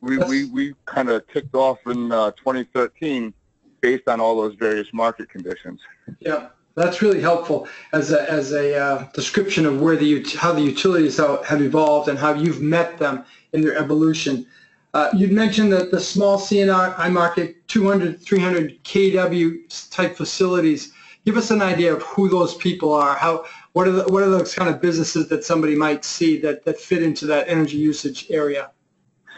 we, 0.00 0.18
we, 0.18 0.44
we 0.46 0.74
kind 0.84 1.08
of 1.08 1.26
kicked 1.28 1.54
off 1.54 1.78
in 1.86 2.10
uh, 2.12 2.32
2013 2.32 3.32
based 3.80 4.08
on 4.08 4.20
all 4.20 4.40
those 4.40 4.54
various 4.54 4.88
market 4.92 5.28
conditions. 5.28 5.80
Yeah, 6.20 6.48
that's 6.74 7.02
really 7.02 7.20
helpful 7.20 7.68
as 7.92 8.12
a, 8.12 8.30
as 8.30 8.52
a 8.52 8.76
uh, 8.76 9.08
description 9.12 9.66
of 9.66 9.80
where 9.80 9.96
the 9.96 10.24
how 10.36 10.52
the 10.52 10.62
utilities 10.62 11.18
have 11.18 11.62
evolved 11.62 12.08
and 12.08 12.18
how 12.18 12.34
you've 12.34 12.60
met 12.60 12.98
them 12.98 13.24
in 13.52 13.60
their 13.60 13.76
evolution. 13.76 14.46
Uh, 14.94 15.08
you 15.14 15.28
mentioned 15.28 15.72
that 15.72 15.90
the 15.90 16.00
small 16.00 16.38
C&I 16.38 17.08
market, 17.08 17.66
200, 17.68 18.20
300 18.20 18.84
kW 18.84 19.90
type 19.90 20.16
facilities 20.16 20.92
give 21.24 21.36
us 21.36 21.50
an 21.50 21.62
idea 21.62 21.94
of 21.94 22.02
who 22.02 22.28
those 22.28 22.54
people 22.54 22.92
are. 22.92 23.14
How 23.14 23.44
what 23.72 23.88
are 23.88 23.92
the, 23.92 24.04
what 24.04 24.22
are 24.22 24.30
those 24.30 24.54
kind 24.54 24.68
of 24.68 24.80
businesses 24.80 25.28
that 25.28 25.44
somebody 25.44 25.74
might 25.74 26.04
see 26.04 26.38
that, 26.40 26.64
that 26.64 26.78
fit 26.78 27.02
into 27.02 27.26
that 27.26 27.48
energy 27.48 27.76
usage 27.76 28.26
area? 28.30 28.70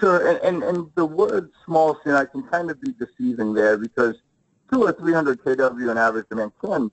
Sure, 0.01 0.29
and, 0.29 0.39
and, 0.39 0.63
and 0.65 0.91
the 0.97 1.05
word 1.05 1.51
small 1.65 1.97
C&I 2.05 2.25
can 2.25 2.43
kind 2.45 2.71
of 2.71 2.81
be 2.81 2.93
deceiving 2.93 3.55
there 3.55 3.79
because 3.79 4.17
two 4.73 4.83
or 4.83 4.93
300 4.93 5.43
kW 5.43 5.91
in 5.91 5.97
average 5.97 6.29
demand 6.29 6.53
can 6.61 6.91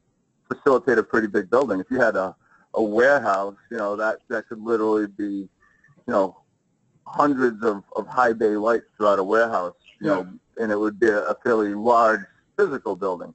facilitate 0.47 0.97
a 0.99 1.03
pretty 1.03 1.27
big 1.27 1.49
building. 1.49 1.79
If 1.79 1.87
you 1.89 1.99
had 1.99 2.15
a, 2.15 2.35
a 2.75 2.83
warehouse, 2.83 3.55
you 3.71 3.77
know, 3.77 3.95
that, 3.95 4.19
that 4.29 4.47
could 4.47 4.61
literally 4.61 5.07
be, 5.07 5.23
you 5.23 5.49
know, 6.07 6.37
hundreds 7.05 7.63
of, 7.63 7.83
of 7.95 8.07
high 8.07 8.33
bay 8.33 8.55
lights 8.55 8.85
throughout 8.97 9.19
a 9.19 9.23
warehouse, 9.23 9.75
you 9.99 10.09
yeah. 10.09 10.15
know, 10.17 10.33
and 10.57 10.71
it 10.71 10.79
would 10.79 10.99
be 10.99 11.07
a, 11.07 11.23
a 11.23 11.35
fairly 11.43 11.73
large 11.73 12.21
physical 12.55 12.95
building. 12.95 13.33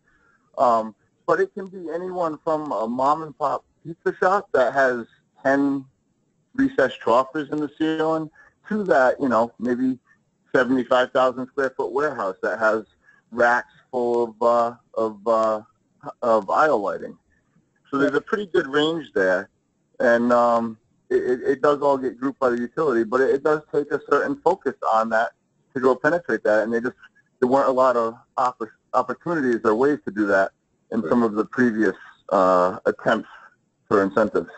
Um, 0.58 0.94
but 1.26 1.40
it 1.40 1.52
can 1.54 1.66
be 1.66 1.90
anyone 1.90 2.38
from 2.44 2.70
a 2.72 2.86
mom 2.86 3.22
and 3.22 3.36
pop 3.36 3.64
pizza 3.84 4.16
shop 4.18 4.48
that 4.52 4.72
has 4.72 5.06
10 5.42 5.84
recessed 6.54 7.00
troffers 7.00 7.50
in 7.50 7.58
the 7.58 7.70
ceiling 7.78 8.30
to 8.68 8.84
that, 8.84 9.20
you 9.20 9.28
know, 9.28 9.52
maybe 9.58 9.98
75,000 10.54 11.46
square 11.48 11.74
foot 11.76 11.92
warehouse 11.92 12.36
that 12.42 12.58
has 12.58 12.84
racks 13.30 13.72
full 13.90 14.24
of, 14.24 14.42
uh, 14.42 14.74
of, 14.94 15.28
uh, 15.28 15.60
of 16.22 16.48
aisle 16.48 16.80
lighting. 16.80 17.16
So 17.90 17.98
there's 17.98 18.14
a 18.14 18.20
pretty 18.20 18.46
good 18.46 18.66
range 18.66 19.12
there. 19.14 19.50
And 19.98 20.32
um, 20.32 20.78
it, 21.10 21.40
it 21.42 21.62
does 21.62 21.80
all 21.80 21.98
get 21.98 22.18
grouped 22.18 22.38
by 22.38 22.50
the 22.50 22.58
utility, 22.58 23.04
but 23.04 23.20
it, 23.20 23.30
it 23.30 23.44
does 23.44 23.62
take 23.72 23.90
a 23.90 24.00
certain 24.10 24.36
focus 24.42 24.74
on 24.92 25.08
that 25.10 25.30
to 25.74 25.80
go 25.80 25.94
penetrate 25.94 26.44
that. 26.44 26.62
And 26.62 26.72
they 26.72 26.80
just, 26.80 26.96
there 27.40 27.48
weren't 27.48 27.68
a 27.68 27.72
lot 27.72 27.96
of 27.96 28.14
opportunities 28.94 29.60
or 29.64 29.74
ways 29.74 29.98
to 30.04 30.10
do 30.10 30.26
that 30.26 30.52
in 30.92 31.02
some 31.08 31.22
of 31.22 31.34
the 31.34 31.44
previous 31.44 31.96
uh, 32.30 32.78
attempts 32.86 33.28
for 33.88 34.02
incentives. 34.02 34.50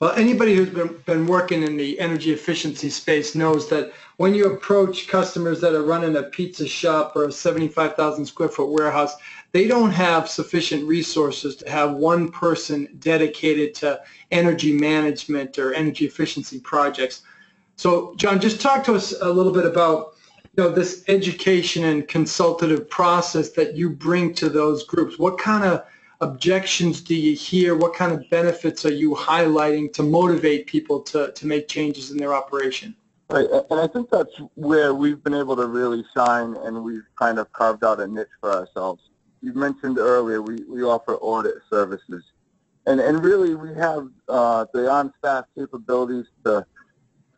Well, 0.00 0.12
anybody 0.12 0.56
who's 0.56 0.70
been, 0.70 0.96
been 1.04 1.26
working 1.26 1.62
in 1.62 1.76
the 1.76 2.00
energy 2.00 2.32
efficiency 2.32 2.88
space 2.88 3.34
knows 3.34 3.68
that 3.68 3.92
when 4.16 4.34
you 4.34 4.50
approach 4.50 5.08
customers 5.08 5.60
that 5.60 5.74
are 5.74 5.82
running 5.82 6.16
a 6.16 6.22
pizza 6.22 6.66
shop 6.66 7.14
or 7.14 7.24
a 7.24 7.32
75,000 7.32 8.24
square 8.24 8.48
foot 8.48 8.70
warehouse, 8.70 9.14
they 9.52 9.68
don't 9.68 9.90
have 9.90 10.26
sufficient 10.26 10.88
resources 10.88 11.54
to 11.56 11.68
have 11.68 11.92
one 11.92 12.30
person 12.30 12.88
dedicated 12.98 13.74
to 13.74 14.00
energy 14.30 14.72
management 14.72 15.58
or 15.58 15.74
energy 15.74 16.06
efficiency 16.06 16.60
projects. 16.60 17.20
So, 17.76 18.14
John, 18.16 18.40
just 18.40 18.58
talk 18.58 18.82
to 18.84 18.94
us 18.94 19.12
a 19.20 19.30
little 19.30 19.52
bit 19.52 19.66
about 19.66 20.14
you 20.56 20.64
know, 20.64 20.70
this 20.70 21.04
education 21.08 21.84
and 21.84 22.08
consultative 22.08 22.88
process 22.90 23.50
that 23.50 23.76
you 23.76 23.90
bring 23.90 24.34
to 24.34 24.48
those 24.48 24.84
groups. 24.84 25.18
What 25.18 25.38
kind 25.38 25.64
of 25.64 25.84
objections 26.20 27.00
do 27.00 27.14
you 27.14 27.34
hear? 27.36 27.76
What 27.76 27.94
kind 27.94 28.12
of 28.12 28.28
benefits 28.30 28.84
are 28.84 28.92
you 28.92 29.14
highlighting 29.14 29.92
to 29.94 30.02
motivate 30.02 30.66
people 30.66 31.00
to, 31.02 31.32
to 31.32 31.46
make 31.46 31.68
changes 31.68 32.10
in 32.10 32.16
their 32.16 32.34
operation? 32.34 32.96
Right, 33.30 33.46
and 33.70 33.80
I 33.80 33.86
think 33.86 34.10
that's 34.10 34.34
where 34.56 34.92
we've 34.92 35.22
been 35.22 35.34
able 35.34 35.54
to 35.54 35.66
really 35.66 36.04
shine 36.16 36.56
and 36.56 36.82
we've 36.82 37.06
kind 37.16 37.38
of 37.38 37.52
carved 37.52 37.84
out 37.84 38.00
a 38.00 38.06
niche 38.08 38.26
for 38.40 38.50
ourselves. 38.52 39.02
You 39.40 39.54
mentioned 39.54 39.98
earlier 39.98 40.42
we, 40.42 40.64
we 40.68 40.82
offer 40.82 41.14
audit 41.14 41.54
services. 41.70 42.24
And, 42.86 42.98
and 42.98 43.22
really 43.22 43.54
we 43.54 43.72
have 43.74 44.08
uh, 44.28 44.66
the 44.74 44.90
on-staff 44.90 45.44
capabilities 45.56 46.26
to 46.44 46.66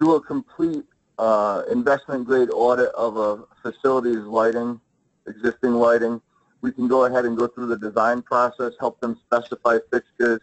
do 0.01 0.15
a 0.15 0.21
complete 0.21 0.85
uh, 1.19 1.63
investment 1.71 2.27
grade 2.27 2.51
audit 2.53 2.89
of 2.95 3.17
a 3.17 3.45
facility's 3.63 4.25
lighting, 4.25 4.81
existing 5.27 5.73
lighting, 5.73 6.21
we 6.63 6.73
can 6.73 6.89
go 6.89 7.05
ahead 7.05 7.25
and 7.25 7.37
go 7.37 7.49
through 7.49 7.67
the 7.67 7.77
design 7.77 8.23
process, 8.23 8.73
help 8.79 9.01
them 9.01 9.19
specify 9.27 9.79
fixtures. 9.91 10.41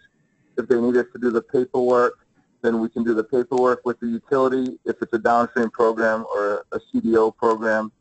If 0.57 0.67
they 0.67 0.79
need 0.79 0.97
us 0.97 1.05
to 1.13 1.19
do 1.19 1.31
the 1.31 1.41
paperwork, 1.41 2.19
then 2.61 2.81
we 2.81 2.89
can 2.89 3.03
do 3.03 3.13
the 3.13 3.23
paperwork 3.23 3.85
with 3.85 3.99
the 4.01 4.07
utility 4.07 4.77
if 4.85 4.97
it's 5.01 5.13
a 5.13 5.17
downstream 5.17 5.69
program 5.69 6.25
or 6.33 6.65
a 6.73 6.79
CDO 6.79 7.35
program. 7.37 7.91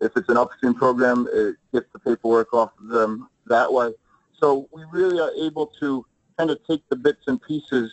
If 0.00 0.12
it's 0.16 0.28
an 0.28 0.36
upstream 0.36 0.74
program, 0.74 1.26
it 1.32 1.56
gets 1.72 1.86
the 1.92 1.98
paperwork 1.98 2.52
off 2.52 2.72
of 2.78 2.88
them 2.88 3.28
that 3.46 3.72
way. 3.72 3.92
So 4.38 4.68
we 4.72 4.82
really 4.90 5.18
are 5.18 5.32
able 5.40 5.66
to 5.80 6.04
kind 6.36 6.50
of 6.50 6.58
take 6.66 6.86
the 6.90 6.96
bits 6.96 7.22
and 7.26 7.40
pieces 7.40 7.90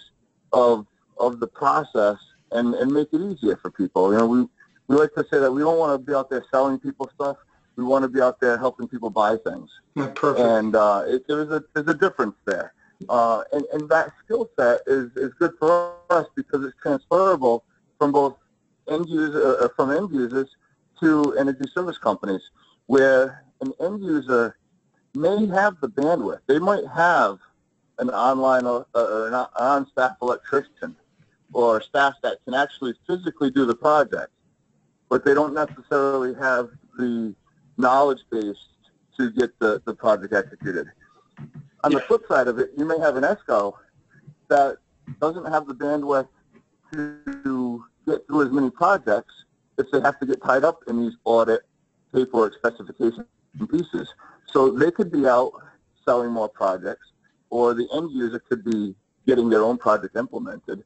of 0.51 0.85
of 1.17 1.39
the 1.39 1.47
process 1.47 2.17
and, 2.51 2.75
and 2.75 2.91
make 2.91 3.09
it 3.11 3.21
easier 3.21 3.57
for 3.57 3.71
people. 3.71 4.11
You 4.11 4.19
know, 4.19 4.27
we, 4.27 4.47
we 4.87 4.95
like 4.95 5.13
to 5.15 5.25
say 5.31 5.39
that 5.39 5.51
we 5.51 5.61
don't 5.61 5.77
want 5.77 5.99
to 5.99 6.05
be 6.05 6.15
out 6.15 6.29
there 6.29 6.43
selling 6.51 6.79
people 6.79 7.09
stuff. 7.13 7.37
We 7.75 7.83
want 7.83 8.03
to 8.03 8.09
be 8.09 8.21
out 8.21 8.39
there 8.39 8.57
helping 8.57 8.87
people 8.87 9.09
buy 9.09 9.37
things. 9.37 9.69
Yeah, 9.95 10.07
perfect. 10.07 10.45
And 10.45 10.75
uh, 10.75 11.03
it, 11.07 11.25
there's 11.27 11.49
a 11.49 11.63
there's 11.73 11.87
a 11.87 11.93
difference 11.93 12.35
there. 12.45 12.73
Uh, 13.07 13.43
and, 13.53 13.63
and 13.71 13.87
that 13.89 14.11
skill 14.25 14.49
set 14.59 14.81
is, 14.85 15.09
is 15.15 15.31
good 15.39 15.53
for 15.57 15.95
us 16.09 16.27
because 16.35 16.65
it's 16.65 16.75
transferable 16.81 17.63
from 17.97 18.11
both 18.11 18.35
end 18.89 19.07
user, 19.07 19.57
uh, 19.61 19.69
from 19.75 19.91
end 19.91 20.09
users 20.11 20.49
to 20.99 21.33
energy 21.37 21.65
service 21.73 21.97
companies, 21.97 22.41
where 22.87 23.45
an 23.61 23.71
end 23.79 24.03
user 24.03 24.57
may 25.15 25.45
have 25.47 25.79
the 25.79 25.87
bandwidth. 25.87 26.39
They 26.47 26.59
might 26.59 26.85
have 26.93 27.39
an 27.99 28.09
online 28.09 28.65
uh, 28.65 28.83
or 28.93 29.27
an 29.27 29.33
on-staff 29.33 30.17
electrician 30.21 30.95
or 31.53 31.81
staff 31.81 32.15
that 32.23 32.37
can 32.45 32.53
actually 32.53 32.93
physically 33.07 33.49
do 33.51 33.65
the 33.65 33.75
project, 33.75 34.31
but 35.09 35.25
they 35.25 35.33
don't 35.33 35.53
necessarily 35.53 36.33
have 36.35 36.69
the 36.97 37.33
knowledge 37.77 38.21
base 38.31 38.57
to 39.17 39.31
get 39.31 39.57
the, 39.59 39.81
the 39.85 39.93
project 39.93 40.33
executed. 40.33 40.87
On 41.83 41.91
the 41.91 42.01
flip 42.01 42.21
side 42.27 42.47
of 42.47 42.59
it, 42.59 42.71
you 42.77 42.85
may 42.85 42.99
have 42.99 43.15
an 43.15 43.23
ESCO 43.23 43.73
that 44.49 44.77
doesn't 45.19 45.45
have 45.45 45.67
the 45.67 45.73
bandwidth 45.73 46.27
to 46.93 47.83
get 48.05 48.25
through 48.27 48.45
as 48.45 48.51
many 48.51 48.69
projects 48.69 49.33
if 49.77 49.89
they 49.91 50.01
have 50.01 50.19
to 50.19 50.25
get 50.25 50.41
tied 50.43 50.63
up 50.63 50.83
in 50.87 51.01
these 51.01 51.13
audit 51.23 51.61
paperwork 52.13 52.53
specification 52.55 53.25
pieces. 53.71 54.13
So 54.45 54.71
they 54.71 54.91
could 54.91 55.11
be 55.11 55.27
out 55.27 55.53
selling 56.05 56.31
more 56.31 56.49
projects, 56.49 57.11
or 57.49 57.73
the 57.73 57.87
end 57.93 58.11
user 58.11 58.39
could 58.39 58.63
be 58.63 58.95
getting 59.27 59.49
their 59.49 59.63
own 59.63 59.77
project 59.77 60.15
implemented 60.15 60.83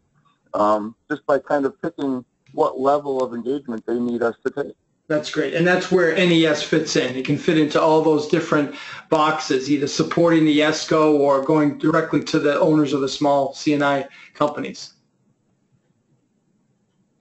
um, 0.54 0.96
just 1.10 1.26
by 1.26 1.40
kind 1.40 1.66
of 1.66 1.82
picking 1.82 2.24
what 2.54 2.80
level 2.80 3.24
of 3.24 3.34
engagement 3.34 3.86
they 3.86 4.00
need 4.00 4.22
us 4.22 4.36
to 4.46 4.52
take. 4.52 4.76
That's 5.08 5.30
great. 5.30 5.54
And 5.54 5.68
that's 5.68 5.92
where 5.92 6.16
NES 6.16 6.64
fits 6.64 6.96
in. 6.96 7.16
It 7.16 7.26
can 7.26 7.38
fit 7.38 7.58
into 7.58 7.82
all 7.82 8.02
those 8.02 8.28
different 8.28 8.74
boxes, 9.10 9.70
either 9.70 9.88
supporting 9.88 10.46
the 10.46 10.60
ESCO 10.60 11.20
or 11.20 11.44
going 11.44 11.78
directly 11.78 12.24
to 12.26 12.40
the 12.40 12.58
owners 12.60 12.94
of 12.94 13.02
the 13.02 13.10
small 13.10 13.54
C&I 13.54 14.08
companies. 14.34 14.94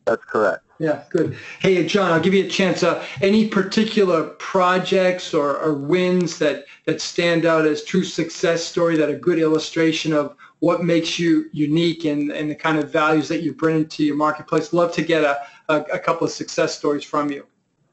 That's 0.04 0.24
correct. 0.24 0.62
Yeah, 0.78 1.02
good. 1.10 1.36
Hey, 1.60 1.86
John, 1.86 2.10
I'll 2.10 2.20
give 2.20 2.34
you 2.34 2.44
a 2.44 2.48
chance. 2.48 2.82
Uh, 2.82 3.04
any 3.20 3.46
particular 3.46 4.30
projects 4.30 5.32
or, 5.32 5.56
or 5.58 5.74
wins 5.74 6.38
that, 6.38 6.64
that 6.86 7.00
stand 7.00 7.46
out 7.46 7.66
as 7.66 7.84
true 7.84 8.02
success 8.04 8.64
story 8.64 8.96
that 8.96 9.08
are 9.08 9.14
a 9.14 9.18
good 9.18 9.38
illustration 9.38 10.12
of 10.12 10.36
what 10.62 10.85
makes 10.85 11.19
you 11.19 11.50
unique 11.52 12.04
and, 12.04 12.31
and 12.31 12.49
the 12.49 12.54
kind 12.54 12.78
of 12.78 12.88
values 12.88 13.26
that 13.26 13.42
you 13.42 13.52
bring 13.52 13.85
to 13.85 14.04
your 14.04 14.14
marketplace? 14.14 14.73
Love 14.73 14.92
to 14.92 15.02
get 15.02 15.25
a, 15.25 15.37
a, 15.69 15.81
a 15.95 15.99
couple 15.99 16.25
of 16.25 16.33
success 16.33 16.78
stories 16.78 17.02
from 17.02 17.33
you. 17.33 17.45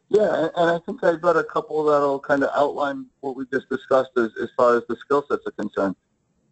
Yeah, 0.09 0.49
and 0.55 0.69
I 0.69 0.77
think 0.85 1.03
I've 1.03 1.19
got 1.19 1.35
a 1.35 1.43
couple 1.43 1.83
that'll 1.85 2.19
kind 2.19 2.43
of 2.43 2.51
outline 2.53 3.07
what 3.21 3.35
we 3.35 3.47
just 3.51 3.67
discussed 3.69 4.11
as, 4.17 4.29
as 4.39 4.49
far 4.55 4.77
as 4.77 4.83
the 4.87 4.95
skill 4.97 5.25
sets 5.27 5.41
are 5.47 5.51
concerned. 5.51 5.95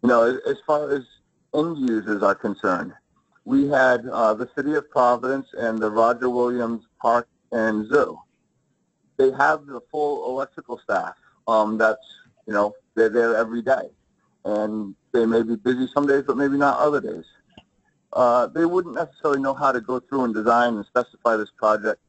You 0.02 0.08
know, 0.08 0.22
as, 0.24 0.40
as 0.50 0.56
far 0.66 0.90
as 0.90 1.04
end 1.54 1.88
users 1.88 2.20
are 2.24 2.34
concerned, 2.34 2.94
we 3.44 3.68
had 3.68 4.04
uh, 4.08 4.34
the 4.34 4.48
City 4.56 4.74
of 4.74 4.90
Providence 4.90 5.46
and 5.56 5.78
the 5.78 5.88
Roger 5.88 6.28
Williams 6.28 6.82
Park 7.00 7.28
and 7.52 7.88
Zoo. 7.88 8.18
They 9.18 9.30
have 9.30 9.66
the 9.66 9.80
full 9.88 10.28
electrical 10.28 10.80
staff. 10.82 11.14
Um, 11.46 11.78
that's, 11.78 12.06
you 12.48 12.54
know, 12.54 12.74
they're 12.96 13.08
there 13.08 13.36
every 13.36 13.62
day. 13.62 13.90
And 14.44 14.96
they 15.12 15.26
may 15.26 15.42
be 15.42 15.56
busy 15.56 15.88
some 15.94 16.06
days, 16.06 16.24
but 16.26 16.36
maybe 16.36 16.56
not 16.56 16.78
other 16.78 17.00
days. 17.00 17.24
Uh, 18.12 18.46
they 18.46 18.64
wouldn't 18.64 18.94
necessarily 18.94 19.40
know 19.40 19.54
how 19.54 19.70
to 19.72 19.80
go 19.80 20.00
through 20.00 20.24
and 20.24 20.34
design 20.34 20.74
and 20.74 20.86
specify 20.86 21.36
this 21.36 21.50
project 21.56 22.00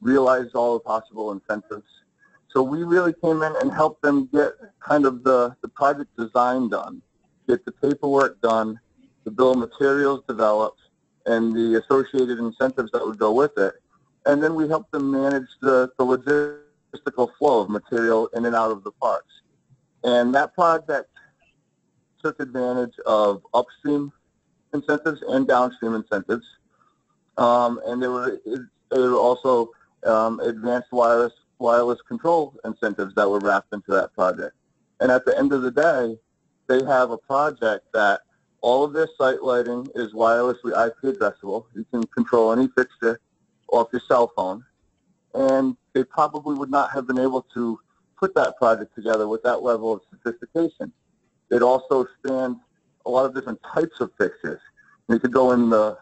realize 0.00 0.46
all 0.54 0.74
the 0.74 0.80
possible 0.80 1.32
incentives. 1.32 1.88
So 2.50 2.62
we 2.62 2.84
really 2.84 3.12
came 3.22 3.42
in 3.42 3.54
and 3.60 3.72
helped 3.72 4.02
them 4.02 4.28
get 4.32 4.52
kind 4.80 5.04
of 5.04 5.24
the, 5.24 5.56
the 5.62 5.68
project 5.68 6.16
design 6.16 6.68
done, 6.68 7.02
get 7.48 7.64
the 7.64 7.72
paperwork 7.72 8.40
done, 8.40 8.78
the 9.24 9.30
bill 9.30 9.52
of 9.52 9.58
materials 9.58 10.22
developed, 10.28 10.80
and 11.26 11.54
the 11.54 11.82
associated 11.82 12.38
incentives 12.38 12.90
that 12.92 13.04
would 13.04 13.18
go 13.18 13.32
with 13.32 13.56
it. 13.58 13.74
And 14.26 14.42
then 14.42 14.54
we 14.54 14.68
helped 14.68 14.92
them 14.92 15.10
manage 15.10 15.48
the, 15.60 15.90
the 15.98 16.04
logistical 16.04 17.30
flow 17.38 17.62
of 17.62 17.68
material 17.68 18.28
in 18.28 18.46
and 18.46 18.54
out 18.54 18.70
of 18.70 18.84
the 18.84 18.92
parks. 18.92 19.32
And 20.04 20.34
that 20.34 20.54
project 20.54 21.10
took 22.26 22.40
advantage 22.40 22.94
of 23.06 23.40
upstream 23.54 24.12
incentives 24.74 25.22
and 25.28 25.46
downstream 25.46 25.94
incentives. 25.94 26.44
Um, 27.38 27.80
and 27.86 28.02
there 28.02 28.10
were, 28.10 28.40
there 28.90 29.10
were 29.10 29.14
also 29.16 29.70
um, 30.04 30.40
advanced 30.40 30.88
wireless 30.90 31.32
wireless 31.58 32.00
control 32.06 32.54
incentives 32.64 33.14
that 33.14 33.30
were 33.30 33.38
wrapped 33.38 33.72
into 33.72 33.92
that 33.92 34.12
project. 34.12 34.54
And 35.00 35.10
at 35.10 35.24
the 35.24 35.38
end 35.38 35.52
of 35.52 35.62
the 35.62 35.70
day, 35.70 36.18
they 36.66 36.84
have 36.84 37.12
a 37.12 37.16
project 37.16 37.86
that 37.94 38.22
all 38.60 38.84
of 38.84 38.92
their 38.92 39.08
site 39.16 39.42
lighting 39.42 39.86
is 39.94 40.12
wirelessly 40.12 40.72
IP 40.86 41.16
addressable. 41.16 41.64
You 41.74 41.86
can 41.90 42.02
control 42.08 42.52
any 42.52 42.68
fixture 42.76 43.20
off 43.68 43.88
your 43.92 44.02
cell 44.06 44.32
phone. 44.36 44.64
And 45.32 45.76
they 45.94 46.04
probably 46.04 46.56
would 46.56 46.70
not 46.70 46.90
have 46.90 47.06
been 47.06 47.18
able 47.18 47.42
to 47.54 47.78
put 48.18 48.34
that 48.34 48.58
project 48.58 48.94
together 48.94 49.28
with 49.28 49.42
that 49.44 49.62
level 49.62 49.92
of 49.94 50.00
sophistication. 50.10 50.92
It 51.50 51.62
also 51.62 52.06
spans 52.18 52.56
a 53.04 53.10
lot 53.10 53.26
of 53.26 53.34
different 53.34 53.60
types 53.62 54.00
of 54.00 54.10
fixtures. 54.18 54.60
You 55.08 55.18
could 55.18 55.32
go 55.32 55.52
in 55.52 55.70
the, 55.70 55.96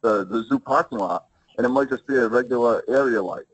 the, 0.00 0.24
the 0.24 0.44
zoo 0.44 0.58
parking 0.58 0.98
lot, 0.98 1.26
and 1.56 1.66
it 1.66 1.68
might 1.68 1.90
just 1.90 2.06
be 2.06 2.16
a 2.16 2.28
regular 2.28 2.82
area 2.88 3.22
light, 3.22 3.44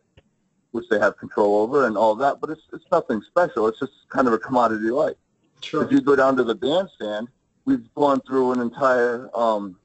which 0.70 0.88
they 0.88 0.98
have 0.98 1.16
control 1.16 1.56
over 1.62 1.86
and 1.86 1.96
all 1.96 2.14
that, 2.16 2.40
but 2.40 2.50
it's, 2.50 2.62
it's 2.72 2.84
nothing 2.92 3.20
special. 3.22 3.66
It's 3.66 3.80
just 3.80 3.92
kind 4.10 4.28
of 4.28 4.34
a 4.34 4.38
commodity 4.38 4.90
light. 4.90 5.16
Sure. 5.60 5.82
If 5.84 5.90
you 5.90 6.00
go 6.00 6.14
down 6.14 6.36
to 6.36 6.44
the 6.44 6.54
bandstand, 6.54 7.28
we've 7.64 7.92
gone 7.94 8.20
through 8.20 8.52
an 8.52 8.60
entire 8.60 9.30
um, 9.34 9.76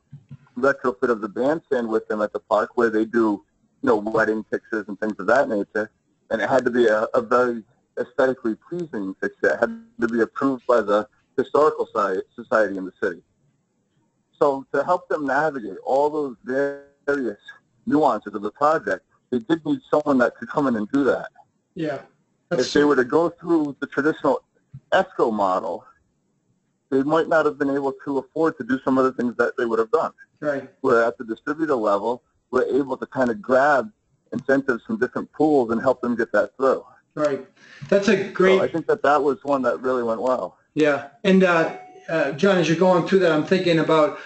retrofit 0.57 1.09
of 1.09 1.21
the 1.21 1.29
bandstand 1.29 1.87
with 1.87 2.07
them 2.07 2.21
at 2.21 2.33
the 2.33 2.39
park 2.39 2.71
where 2.75 2.89
they 2.89 3.05
do, 3.05 3.43
you 3.81 3.87
know, 3.87 3.95
wedding 3.95 4.43
pictures 4.43 4.85
and 4.87 4.99
things 4.99 5.15
of 5.19 5.27
that 5.27 5.49
nature. 5.49 5.89
And 6.29 6.41
it 6.41 6.49
had 6.49 6.65
to 6.65 6.71
be 6.71 6.85
a, 6.87 7.03
a 7.13 7.21
very 7.21 7.63
aesthetically 7.99 8.55
pleasing 8.67 9.15
fixture. 9.19 9.53
It 9.53 9.59
had 9.59 9.83
to 10.01 10.07
be 10.07 10.21
approved 10.21 10.67
by 10.67 10.81
the 10.81 11.07
Historical 11.43 11.87
Society 12.35 12.77
in 12.77 12.85
the 12.85 12.93
city. 13.01 13.21
So 14.39 14.65
to 14.73 14.83
help 14.83 15.09
them 15.09 15.25
navigate 15.25 15.77
all 15.83 16.09
those 16.09 16.35
various 17.05 17.37
nuances 17.85 18.33
of 18.33 18.41
the 18.41 18.51
project, 18.51 19.05
they 19.31 19.39
did 19.39 19.65
need 19.65 19.79
someone 19.89 20.17
that 20.19 20.35
could 20.35 20.49
come 20.49 20.67
in 20.67 20.75
and 20.75 20.89
do 20.91 21.03
that. 21.03 21.29
Yeah. 21.75 22.01
if 22.51 22.73
they 22.73 22.83
were 22.83 22.95
to 22.95 23.05
go 23.05 23.29
through 23.29 23.75
the 23.79 23.87
traditional 23.87 24.43
ESCO 24.91 25.31
model, 25.31 25.85
they 26.89 27.03
might 27.03 27.27
not 27.27 27.45
have 27.45 27.59
been 27.59 27.69
able 27.69 27.93
to 28.05 28.17
afford 28.17 28.57
to 28.57 28.63
do 28.63 28.79
some 28.83 28.97
of 28.97 29.03
the 29.03 29.13
things 29.13 29.35
that 29.37 29.55
they 29.57 29.65
would 29.65 29.79
have 29.79 29.91
done. 29.91 30.11
Right. 30.39 30.69
Where 30.81 31.03
at 31.03 31.17
the 31.17 31.25
distributor 31.25 31.75
level, 31.75 32.23
we're 32.51 32.65
able 32.65 32.97
to 32.97 33.05
kind 33.05 33.29
of 33.29 33.41
grab 33.41 33.91
incentives 34.33 34.83
from 34.85 34.97
different 34.99 35.31
pools 35.31 35.71
and 35.71 35.81
help 35.81 36.01
them 36.01 36.15
get 36.15 36.31
that 36.31 36.55
through. 36.57 36.83
Right. 37.15 37.45
That's 37.89 38.07
a 38.07 38.29
great. 38.29 38.57
So 38.57 38.63
I 38.63 38.67
think 38.67 38.87
that 38.87 39.03
that 39.03 39.21
was 39.21 39.37
one 39.43 39.61
that 39.63 39.81
really 39.81 40.03
went 40.03 40.21
well. 40.21 40.57
Yeah. 40.73 41.09
And 41.23 41.43
uh, 41.43 41.77
uh, 42.07 42.31
John, 42.33 42.57
as 42.57 42.67
you're 42.67 42.77
going 42.77 43.07
through 43.07 43.19
that, 43.19 43.31
I'm 43.31 43.45
thinking 43.45 43.79
about 43.79 44.19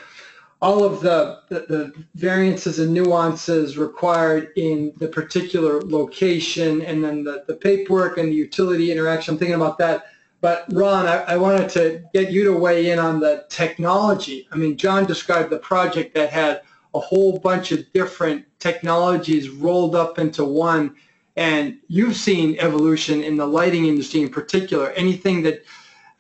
all 0.62 0.86
of 0.86 1.02
the, 1.02 1.42
the, 1.50 1.60
the, 1.68 2.06
variances 2.16 2.80
and 2.80 2.94
nuances 2.94 3.78
required 3.78 4.54
in 4.56 4.94
the 4.98 5.10
particular 5.10 5.82
location 5.82 6.82
and 6.84 7.04
then 7.04 7.22
the, 7.22 7.44
the 7.48 7.56
paperwork 7.56 8.18
and 8.18 8.30
the 8.30 8.36
utility 8.36 8.90
interaction. 8.90 9.34
I'm 9.34 9.38
thinking 9.38 9.56
about 9.56 9.78
that. 9.80 10.06
But 10.40 10.66
Ron, 10.72 11.06
I, 11.06 11.24
I 11.24 11.38
wanted 11.38 11.70
to 11.72 12.04
get 12.14 12.32
you 12.32 12.46
to 12.46 12.54
weigh 12.54 12.92
in 12.92 13.00
on 13.00 13.20
the 13.20 13.46
technology. 13.50 14.48
I 14.54 14.56
mean, 14.56 14.78
John 14.78 15.06
described 15.06 15.50
the 15.50 15.58
project 15.58 16.16
that 16.16 16.30
had 16.30 16.62
a 16.94 17.00
whole 17.00 17.40
bunch 17.40 17.74
of 17.74 17.92
different 17.92 18.46
technologies 18.60 19.50
rolled 19.50 19.96
up 19.96 20.18
into 20.18 20.46
one. 20.46 20.96
And 21.36 21.80
you've 21.88 22.16
seen 22.16 22.58
evolution 22.60 23.24
in 23.24 23.36
the 23.36 23.48
lighting 23.48 23.86
industry 23.88 24.22
in 24.22 24.30
particular. 24.30 24.92
Anything 24.92 25.44
that 25.44 25.64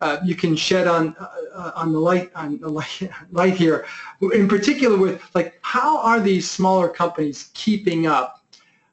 uh, 0.04 0.20
you 0.22 0.36
can 0.36 0.54
shed 0.54 0.86
on 0.86 1.16
uh, 1.18 1.72
on 1.76 1.94
the 1.94 2.00
light 2.00 2.30
on 2.36 2.60
the 2.60 2.68
light, 2.68 3.10
light 3.32 3.54
here, 3.54 3.86
in 4.34 4.50
particular 4.50 4.98
with 4.98 5.22
like 5.34 5.58
how 5.62 5.98
are 6.00 6.20
these 6.20 6.50
smaller 6.50 6.90
companies 6.90 7.52
keeping 7.54 8.06
up 8.06 8.44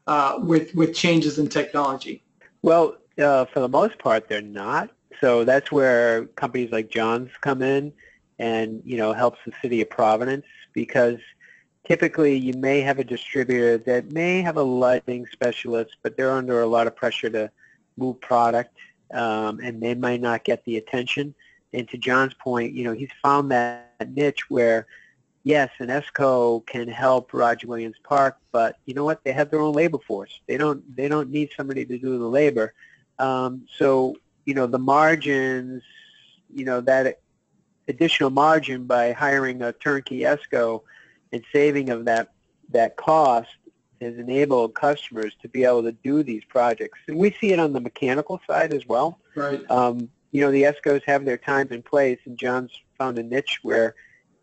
uh, 0.06 0.38
with 0.40 0.72
with 0.74 0.94
changes 0.94 1.40
in 1.40 1.48
technology? 1.48 2.22
Well, 2.62 2.96
uh, 3.18 3.44
for 3.46 3.58
the 3.58 3.68
most 3.68 3.98
part, 3.98 4.28
they're 4.28 4.40
not. 4.40 4.90
So 5.20 5.44
that's 5.44 5.72
where 5.72 6.26
companies 6.42 6.70
like 6.70 6.90
John's 6.90 7.32
come 7.40 7.60
in, 7.60 7.92
and 8.38 8.80
you 8.84 8.96
know 8.96 9.12
helps 9.12 9.40
the 9.44 9.52
city 9.60 9.82
of 9.82 9.90
Providence 9.90 10.46
because 10.72 11.18
typically 11.88 12.36
you 12.36 12.54
may 12.54 12.80
have 12.82 13.00
a 13.00 13.04
distributor 13.04 13.78
that 13.78 14.12
may 14.12 14.42
have 14.42 14.58
a 14.58 14.62
lighting 14.62 15.26
specialist, 15.32 15.96
but 16.04 16.16
they're 16.16 16.30
under 16.30 16.62
a 16.62 16.66
lot 16.68 16.86
of 16.86 16.94
pressure 16.94 17.30
to 17.30 17.50
move 17.96 18.20
product, 18.20 18.76
um, 19.12 19.60
and 19.60 19.82
they 19.82 19.94
might 19.94 20.20
not 20.20 20.44
get 20.44 20.64
the 20.64 20.76
attention. 20.76 21.34
And 21.72 21.88
to 21.88 21.98
John's 21.98 22.34
point, 22.34 22.72
you 22.72 22.84
know, 22.84 22.92
he's 22.92 23.10
found 23.22 23.50
that 23.50 23.92
niche 24.08 24.50
where, 24.50 24.86
yes, 25.44 25.70
an 25.78 25.88
ESCO 25.88 26.66
can 26.66 26.88
help 26.88 27.32
Roger 27.32 27.66
Williams 27.66 27.96
Park, 28.02 28.38
but 28.52 28.76
you 28.86 28.94
know 28.94 29.04
what? 29.04 29.22
They 29.24 29.32
have 29.32 29.50
their 29.50 29.60
own 29.60 29.74
labor 29.74 29.98
force. 29.98 30.40
They 30.48 30.56
don't. 30.56 30.96
They 30.96 31.08
don't 31.08 31.30
need 31.30 31.50
somebody 31.56 31.84
to 31.84 31.98
do 31.98 32.18
the 32.18 32.26
labor. 32.26 32.74
Um, 33.18 33.66
so 33.76 34.16
you 34.44 34.54
know 34.54 34.66
the 34.66 34.78
margins, 34.78 35.82
you 36.52 36.64
know 36.64 36.80
that 36.80 37.20
additional 37.88 38.30
margin 38.30 38.84
by 38.84 39.12
hiring 39.12 39.62
a 39.62 39.72
turnkey 39.72 40.20
ESCO 40.20 40.82
and 41.32 41.44
saving 41.52 41.90
of 41.90 42.04
that 42.06 42.32
that 42.70 42.96
cost 42.96 43.50
has 44.00 44.16
enabled 44.16 44.74
customers 44.74 45.34
to 45.42 45.48
be 45.48 45.64
able 45.64 45.82
to 45.82 45.92
do 45.92 46.22
these 46.22 46.42
projects. 46.44 46.98
And 47.08 47.18
we 47.18 47.32
see 47.40 47.52
it 47.52 47.58
on 47.58 47.72
the 47.72 47.80
mechanical 47.80 48.40
side 48.46 48.72
as 48.72 48.86
well. 48.86 49.18
Right. 49.34 49.68
Um, 49.70 50.08
you 50.32 50.40
know, 50.40 50.50
the 50.50 50.62
ESCOs 50.62 51.02
have 51.04 51.24
their 51.24 51.36
time 51.36 51.68
and 51.70 51.84
place, 51.84 52.18
and 52.24 52.38
John's 52.38 52.72
found 52.96 53.18
a 53.18 53.22
niche 53.22 53.58
where 53.62 53.94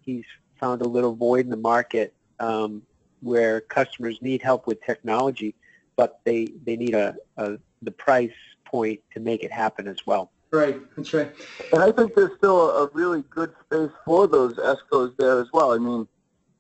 he's 0.02 0.26
found 0.60 0.82
a 0.82 0.88
little 0.88 1.16
void 1.16 1.46
in 1.46 1.50
the 1.50 1.58
market 1.58 2.14
um, 2.40 2.82
where 3.22 3.62
customers 3.62 4.22
need 4.22 4.42
help 4.42 4.68
with 4.68 4.82
technology, 4.84 5.56
but 5.96 6.20
they, 6.24 6.50
they 6.66 6.76
need 6.76 6.94
a, 6.94 7.16
a 7.38 7.58
the 7.82 7.92
price 7.92 8.32
point 8.66 9.00
to 9.14 9.20
make 9.20 9.44
it 9.44 9.52
happen 9.52 9.88
as 9.88 10.06
well. 10.06 10.32
Right, 10.52 10.80
that's 10.96 11.14
right. 11.14 11.34
And 11.74 11.84
I 11.84 11.92
think 11.92 12.16
there's 12.16 12.36
still 12.38 12.70
a 12.72 12.90
really 12.94 13.24
good 13.30 13.54
space 13.66 13.92
for 14.06 14.28
those 14.28 14.56
ESCOs 14.56 15.16
there 15.18 15.40
as 15.42 15.48
well. 15.54 15.74
I 15.74 15.78
mean, 15.78 16.00
you 16.00 16.08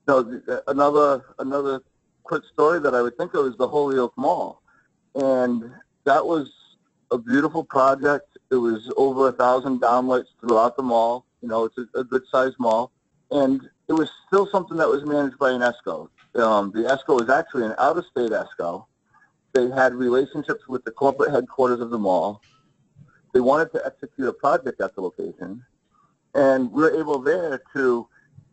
know, 0.07 0.61
another 0.67 1.25
another 1.39 1.81
quick 2.27 2.43
story 2.51 2.79
that 2.81 2.93
I 2.93 3.01
would 3.01 3.17
think 3.17 3.33
of 3.33 3.45
is 3.45 3.55
the 3.55 3.67
Holyoke 3.67 4.17
Mall, 4.17 4.61
and 5.15 5.71
that 6.03 6.25
was 6.25 6.51
a 7.11 7.17
beautiful 7.17 7.63
project. 7.63 8.37
It 8.51 8.55
was 8.55 8.91
over 8.97 9.29
a 9.29 9.31
thousand 9.31 9.81
downlights 9.81 10.27
throughout 10.41 10.75
the 10.75 10.83
mall. 10.83 11.25
You 11.41 11.47
know, 11.47 11.63
it's 11.65 11.77
a, 11.77 11.99
a 11.99 12.03
good-sized 12.03 12.59
mall, 12.59 12.91
and 13.31 13.61
it 13.87 13.93
was 13.93 14.09
still 14.27 14.45
something 14.45 14.77
that 14.77 14.89
was 14.89 15.05
managed 15.05 15.39
by 15.39 15.51
an 15.51 15.61
ESCO. 15.61 16.09
Um, 16.35 16.71
the 16.71 16.81
ESCO 16.81 17.15
was 17.19 17.29
actually 17.29 17.65
an 17.65 17.75
out-of-state 17.77 18.31
ESCO. 18.31 18.85
They 19.53 19.69
had 19.69 19.93
relationships 19.93 20.67
with 20.67 20.83
the 20.83 20.91
corporate 20.91 21.31
headquarters 21.31 21.79
of 21.79 21.91
the 21.91 21.97
mall. 21.97 22.41
They 23.33 23.39
wanted 23.39 23.71
to 23.71 23.85
execute 23.85 24.27
a 24.27 24.33
project 24.33 24.81
at 24.81 24.95
the 24.95 25.01
location, 25.01 25.63
and 26.35 26.69
we 26.73 26.83
were 26.83 26.99
able 26.99 27.19
there 27.19 27.61
to 27.73 28.07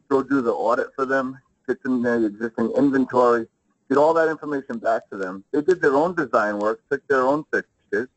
go 0.08 0.22
do 0.22 0.40
the 0.42 0.52
audit 0.52 0.88
for 0.94 1.06
them, 1.06 1.38
get 1.66 1.82
them 1.82 2.02
their 2.02 2.24
existing 2.24 2.70
inventory, 2.76 3.48
get 3.88 3.99
all 3.99 4.14
that 4.14 4.29
information 4.29 4.79
back 4.79 5.09
to 5.11 5.16
them. 5.16 5.44
They 5.53 5.62
did 5.62 5.81
their 5.81 5.94
own 5.94 6.14
design 6.14 6.59
work, 6.59 6.81
took 6.90 7.07
their 7.09 7.23
own 7.23 7.44
fixtures, 7.53 8.09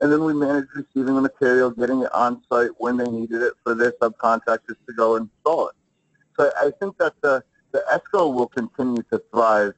and 0.00 0.12
then 0.12 0.24
we 0.24 0.34
managed 0.34 0.68
receiving 0.74 1.14
the 1.14 1.22
material, 1.22 1.70
getting 1.70 2.02
it 2.02 2.14
on 2.14 2.42
site 2.50 2.70
when 2.78 2.96
they 2.96 3.08
needed 3.08 3.42
it 3.42 3.54
for 3.64 3.74
their 3.74 3.92
subcontractors 3.92 4.76
to 4.86 4.92
go 4.96 5.16
install 5.16 5.68
it. 5.68 5.74
So 6.38 6.50
I 6.60 6.70
think 6.78 6.98
that 6.98 7.14
the, 7.22 7.42
the 7.72 7.82
ESCO 7.92 8.32
will 8.32 8.48
continue 8.48 9.02
to 9.10 9.22
thrive 9.32 9.72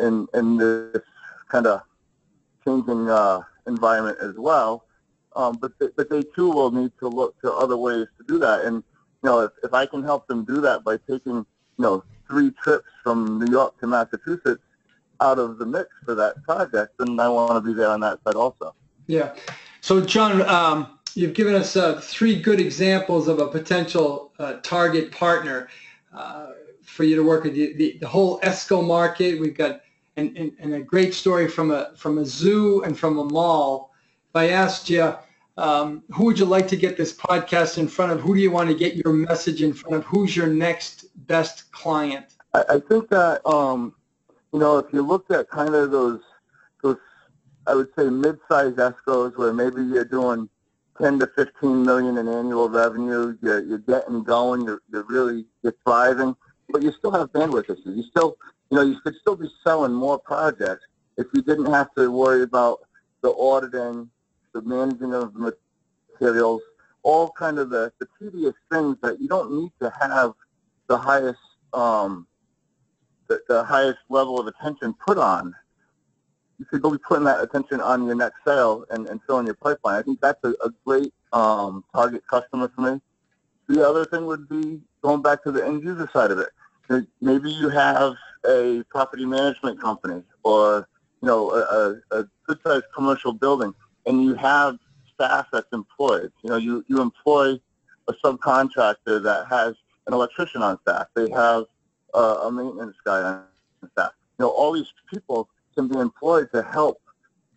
in, 0.00 0.26
in 0.34 0.56
this 0.56 1.02
kind 1.48 1.66
of 1.66 1.82
changing 2.64 3.08
uh, 3.08 3.42
environment 3.66 4.18
as 4.20 4.34
well. 4.36 4.84
Um, 5.34 5.56
but, 5.60 5.78
they, 5.78 5.88
but 5.96 6.10
they 6.10 6.22
too 6.22 6.50
will 6.50 6.70
need 6.70 6.92
to 6.98 7.08
look 7.08 7.40
to 7.40 7.52
other 7.52 7.76
ways 7.76 8.06
to 8.18 8.24
do 8.26 8.38
that. 8.40 8.64
And 8.64 8.82
you 9.22 9.30
know, 9.30 9.40
if, 9.40 9.52
if 9.62 9.72
I 9.72 9.86
can 9.86 10.02
help 10.02 10.26
them 10.26 10.44
do 10.44 10.60
that 10.60 10.84
by 10.84 10.98
taking, 11.08 11.36
you 11.36 11.46
know, 11.78 12.04
three 12.28 12.50
trips 12.62 12.88
from 13.02 13.38
New 13.38 13.50
York 13.50 13.78
to 13.80 13.86
Massachusetts 13.86 14.62
out 15.22 15.38
of 15.38 15.58
the 15.58 15.66
mix 15.66 15.88
for 16.04 16.14
that 16.14 16.42
project, 16.42 16.94
then 16.98 17.18
I 17.20 17.28
want 17.28 17.52
to 17.52 17.60
be 17.60 17.72
there 17.72 17.90
on 17.90 18.00
that 18.00 18.18
side 18.24 18.34
also. 18.34 18.74
Yeah. 19.06 19.34
So, 19.80 20.00
John, 20.00 20.42
um, 20.42 20.98
you've 21.14 21.34
given 21.34 21.54
us 21.54 21.76
uh, 21.76 22.00
three 22.00 22.40
good 22.40 22.60
examples 22.60 23.28
of 23.28 23.38
a 23.38 23.46
potential 23.48 24.32
uh, 24.38 24.54
target 24.62 25.12
partner 25.12 25.68
uh, 26.14 26.48
for 26.84 27.04
you 27.04 27.16
to 27.16 27.22
work 27.22 27.44
with. 27.44 27.54
The, 27.54 27.74
the, 27.74 27.98
the 28.00 28.08
whole 28.08 28.40
ESCO 28.40 28.86
market, 28.86 29.40
we've 29.40 29.56
got, 29.56 29.80
and, 30.16 30.36
and, 30.36 30.52
and, 30.58 30.74
a 30.74 30.80
great 30.80 31.14
story 31.14 31.48
from 31.48 31.70
a, 31.70 31.92
from 31.96 32.18
a 32.18 32.24
zoo 32.24 32.82
and 32.82 32.98
from 32.98 33.18
a 33.18 33.24
mall. 33.24 33.92
If 34.30 34.36
I 34.36 34.48
asked 34.50 34.90
you, 34.90 35.14
um, 35.56 36.02
who 36.10 36.24
would 36.26 36.38
you 36.38 36.44
like 36.44 36.68
to 36.68 36.76
get 36.76 36.96
this 36.96 37.14
podcast 37.14 37.78
in 37.78 37.88
front 37.88 38.12
of? 38.12 38.20
Who 38.20 38.34
do 38.34 38.40
you 38.40 38.50
want 38.50 38.68
to 38.68 38.74
get 38.74 38.96
your 38.96 39.12
message 39.12 39.62
in 39.62 39.72
front 39.72 39.96
of? 39.96 40.04
Who's 40.04 40.36
your 40.36 40.46
next 40.46 41.06
best 41.26 41.70
client? 41.72 42.26
I, 42.54 42.64
I 42.68 42.80
think 42.80 43.08
that 43.10 43.46
um, 43.46 43.94
you 44.52 44.58
know 44.58 44.78
if 44.78 44.92
you 44.92 45.02
looked 45.02 45.30
at 45.30 45.48
kind 45.50 45.74
of 45.74 45.90
those 45.90 46.20
those 46.82 46.96
I 47.66 47.74
would 47.74 47.88
say 47.96 48.10
mid-sized 48.10 48.76
ESCOs 48.76 49.36
where 49.36 49.52
maybe 49.52 49.82
you're 49.82 50.04
doing 50.04 50.48
10 51.00 51.20
to 51.20 51.26
15 51.36 51.84
million 51.84 52.18
in 52.18 52.26
annual 52.26 52.68
revenue, 52.68 53.36
you're, 53.40 53.62
you're 53.62 53.78
getting 53.78 54.24
going, 54.24 54.62
you're, 54.64 54.82
you're 54.92 55.04
really 55.04 55.46
you're 55.62 55.74
thriving, 55.84 56.34
but 56.68 56.82
you 56.82 56.92
still 56.92 57.12
have 57.12 57.32
bandwidth 57.32 57.64
issues. 57.64 57.96
You 57.96 58.04
still 58.04 58.36
you 58.70 58.76
know 58.76 58.82
you 58.82 58.98
could 59.00 59.14
still 59.20 59.36
be 59.36 59.48
selling 59.64 59.92
more 59.92 60.18
projects 60.18 60.84
if 61.16 61.26
you 61.34 61.42
didn't 61.42 61.72
have 61.72 61.88
to 61.96 62.10
worry 62.10 62.42
about 62.42 62.80
the 63.22 63.30
auditing 63.30 64.10
the 64.52 64.62
managing 64.62 65.14
of 65.14 65.32
the 65.34 65.54
materials, 66.12 66.62
all 67.02 67.30
kind 67.30 67.58
of 67.58 67.70
the, 67.70 67.92
the 67.98 68.06
tedious 68.18 68.54
things 68.70 68.96
that 69.02 69.20
you 69.20 69.28
don't 69.28 69.52
need 69.52 69.72
to 69.80 69.92
have 70.00 70.32
the 70.88 70.96
highest 70.96 71.40
um, 71.72 72.26
the, 73.28 73.40
the 73.48 73.64
highest 73.64 73.98
level 74.08 74.38
of 74.38 74.46
attention 74.46 74.94
put 74.94 75.18
on, 75.18 75.54
you 76.58 76.66
should 76.70 76.82
be 76.82 76.98
putting 76.98 77.24
that 77.24 77.42
attention 77.42 77.80
on 77.80 78.06
your 78.06 78.14
next 78.14 78.38
sale 78.46 78.84
and, 78.90 79.08
and 79.08 79.20
filling 79.26 79.46
your 79.46 79.54
pipeline. 79.54 79.98
I 79.98 80.02
think 80.02 80.20
that's 80.20 80.42
a, 80.44 80.50
a 80.64 80.70
great 80.84 81.12
um, 81.32 81.84
target 81.94 82.22
customer 82.28 82.70
for 82.74 82.80
me. 82.82 83.00
The 83.68 83.86
other 83.86 84.04
thing 84.04 84.26
would 84.26 84.48
be 84.48 84.80
going 85.02 85.22
back 85.22 85.42
to 85.44 85.52
the 85.52 85.64
end 85.64 85.82
user 85.82 86.08
side 86.12 86.30
of 86.30 86.38
it. 86.38 86.50
Maybe 87.20 87.50
you 87.50 87.68
have 87.68 88.14
a 88.46 88.82
property 88.90 89.24
management 89.24 89.80
company 89.80 90.22
or 90.42 90.88
you 91.22 91.28
know 91.28 91.52
a, 91.52 92.16
a 92.16 92.24
good 92.46 92.58
sized 92.64 92.84
commercial 92.94 93.32
building, 93.32 93.72
and 94.06 94.22
you 94.22 94.34
have 94.34 94.78
staff 95.14 95.46
that's 95.52 95.72
employed. 95.72 96.32
You 96.42 96.50
know, 96.50 96.56
you, 96.56 96.84
you 96.88 97.00
employ 97.00 97.58
a 98.08 98.12
subcontractor 98.24 99.22
that 99.22 99.46
has 99.48 99.74
an 100.06 100.12
electrician 100.12 100.62
on 100.62 100.78
staff. 100.80 101.06
They 101.14 101.30
have 101.30 101.64
uh, 102.14 102.40
a 102.44 102.52
maintenance 102.52 102.96
guy 103.04 103.22
on 103.22 103.44
staff. 103.92 104.12
You 104.38 104.46
know, 104.46 104.50
all 104.50 104.72
these 104.72 104.92
people 105.12 105.48
can 105.74 105.88
be 105.88 105.98
employed 105.98 106.50
to 106.52 106.62
help 106.62 107.00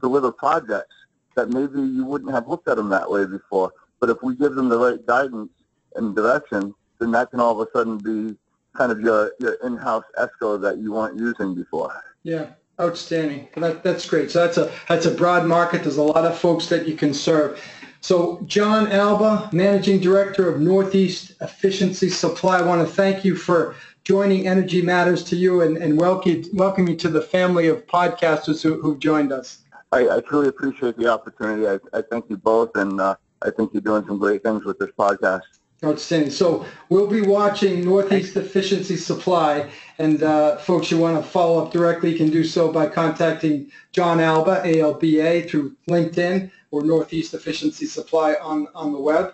deliver 0.02 0.32
projects 0.32 0.96
that 1.36 1.50
maybe 1.50 1.80
you 1.80 2.06
wouldn't 2.06 2.32
have 2.32 2.48
looked 2.48 2.68
at 2.68 2.78
them 2.78 2.90
that 2.90 3.10
way 3.10 3.26
before. 3.26 3.72
But 4.00 4.10
if 4.10 4.18
we 4.24 4.36
give 4.36 4.56
them 4.56 4.70
the 4.70 4.78
right 4.78 5.06
guidance 5.06 5.52
and 5.96 6.16
direction, 6.16 6.74
then 7.00 7.12
that 7.12 7.32
can 7.32 7.40
all 7.40 7.60
of 7.60 7.68
a 7.68 7.72
sudden 7.78 7.98
be 7.98 8.38
kind 8.76 8.92
of 8.92 9.00
your, 9.02 9.32
your 9.40 9.54
in-house 9.66 10.04
ESCO 10.18 10.62
that 10.62 10.78
you 10.78 10.94
weren't 10.94 11.18
using 11.18 11.56
before. 11.56 12.02
Yeah, 12.24 12.48
outstanding. 12.80 13.48
That, 13.56 13.84
that's 13.84 14.08
great. 14.08 14.32
So 14.32 14.46
that's 14.46 14.58
a 14.58 14.72
that's 14.88 15.06
a 15.06 15.12
broad 15.12 15.46
market. 15.46 15.84
There's 15.84 15.98
a 15.98 16.04
lot 16.04 16.26
of 16.26 16.38
folks 16.38 16.68
that 16.68 16.88
you 16.88 16.96
can 16.96 17.14
serve. 17.14 17.62
So 18.02 18.42
John 18.46 18.92
Alba, 18.92 19.50
Managing 19.52 20.00
Director 20.00 20.48
of 20.48 20.62
Northeast 20.62 21.34
Efficiency 21.42 22.10
Supply, 22.10 22.60
I 22.60 22.62
want 22.62 22.88
to 22.88 22.94
thank 22.94 23.26
you 23.26 23.36
for 23.36 23.76
joining 24.06 24.48
Energy 24.48 24.84
Matters 24.84 25.24
to 25.24 25.36
you 25.36 25.64
and, 25.64 25.78
and 25.78 26.00
welcome, 26.00 26.44
welcome 26.54 26.88
you 26.88 26.96
to 26.96 27.10
the 27.10 27.22
family 27.22 27.68
of 27.68 27.88
podcasters 27.88 28.62
who, 28.62 28.80
who've 28.80 29.00
joined 29.00 29.34
us. 29.34 29.64
I, 29.92 30.18
I 30.18 30.22
truly 30.22 30.48
appreciate 30.48 30.96
the 30.96 31.08
opportunity. 31.08 31.68
I, 31.68 31.80
I 31.98 32.04
thank 32.04 32.30
you 32.30 32.38
both, 32.38 32.76
and 32.76 33.02
uh, 33.02 33.16
I 33.42 33.50
think 33.50 33.74
you're 33.74 33.82
doing 33.82 34.06
some 34.06 34.20
great 34.20 34.44
things 34.44 34.64
with 34.64 34.78
this 34.78 34.92
podcast. 34.98 35.42
Outstanding. 35.84 36.30
So 36.30 36.68
we'll 36.90 37.08
be 37.08 37.22
watching 37.22 37.84
Northeast 37.84 38.36
Efficiency 38.36 38.96
Supply, 38.96 39.72
and 39.98 40.22
uh, 40.22 40.58
folks, 40.58 40.92
you 40.92 41.00
want 41.00 41.24
to 41.24 41.28
follow 41.28 41.66
up 41.66 41.74
directly, 41.74 42.12
you 42.12 42.18
can 42.18 42.30
do 42.30 42.44
so 42.44 42.72
by 42.72 42.86
contacting 42.86 43.72
John 43.92 44.20
Alba, 44.20 44.62
ALBA, 44.64 45.50
through 45.50 45.76
LinkedIn 45.90 46.52
or 46.70 46.84
Northeast 46.84 47.34
Efficiency 47.34 47.88
Supply 47.88 48.36
on, 48.36 48.68
on 48.76 48.92
the 48.92 49.00
web. 49.00 49.34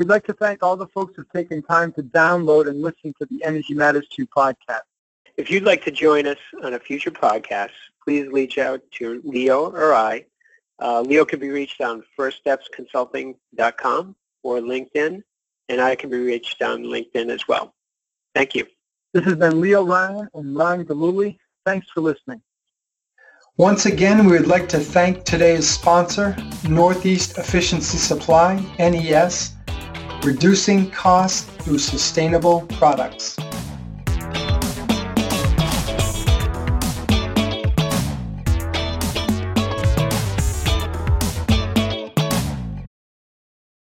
We'd 0.00 0.08
like 0.08 0.24
to 0.28 0.32
thank 0.32 0.62
all 0.62 0.78
the 0.78 0.86
folks 0.86 1.12
who've 1.14 1.28
taken 1.28 1.60
time 1.60 1.92
to 1.92 2.02
download 2.02 2.70
and 2.70 2.80
listen 2.80 3.12
to 3.20 3.26
the 3.26 3.44
Energy 3.44 3.74
Matters 3.74 4.08
2 4.08 4.26
podcast. 4.28 4.88
If 5.36 5.50
you'd 5.50 5.64
like 5.64 5.84
to 5.84 5.90
join 5.90 6.26
us 6.26 6.38
on 6.62 6.72
a 6.72 6.78
future 6.78 7.10
podcast, 7.10 7.72
please 8.02 8.26
reach 8.28 8.56
out 8.56 8.80
to 8.92 9.20
Leo 9.24 9.70
or 9.70 9.92
I. 9.92 10.24
Uh, 10.78 11.02
Leo 11.02 11.26
can 11.26 11.38
be 11.38 11.50
reached 11.50 11.82
on 11.82 12.02
firststepsconsulting.com 12.18 14.16
or 14.42 14.60
LinkedIn, 14.60 15.22
and 15.68 15.80
I 15.82 15.96
can 15.96 16.08
be 16.08 16.20
reached 16.20 16.62
on 16.62 16.84
LinkedIn 16.84 17.28
as 17.28 17.46
well. 17.46 17.74
Thank 18.34 18.54
you. 18.54 18.64
This 19.12 19.24
has 19.24 19.34
been 19.34 19.60
Leo 19.60 19.84
Ryan 19.84 20.30
and 20.32 20.56
Ryan 20.56 20.86
Galuli. 20.86 21.36
Thanks 21.66 21.88
for 21.92 22.00
listening. 22.00 22.40
Once 23.58 23.84
again, 23.84 24.24
we 24.24 24.32
would 24.32 24.46
like 24.46 24.66
to 24.70 24.78
thank 24.78 25.24
today's 25.24 25.68
sponsor, 25.68 26.34
Northeast 26.66 27.36
Efficiency 27.36 27.98
Supply, 27.98 28.54
NES, 28.78 29.56
reducing 30.24 30.90
costs 30.90 31.42
through 31.62 31.78
sustainable 31.78 32.62
products. 32.62 33.36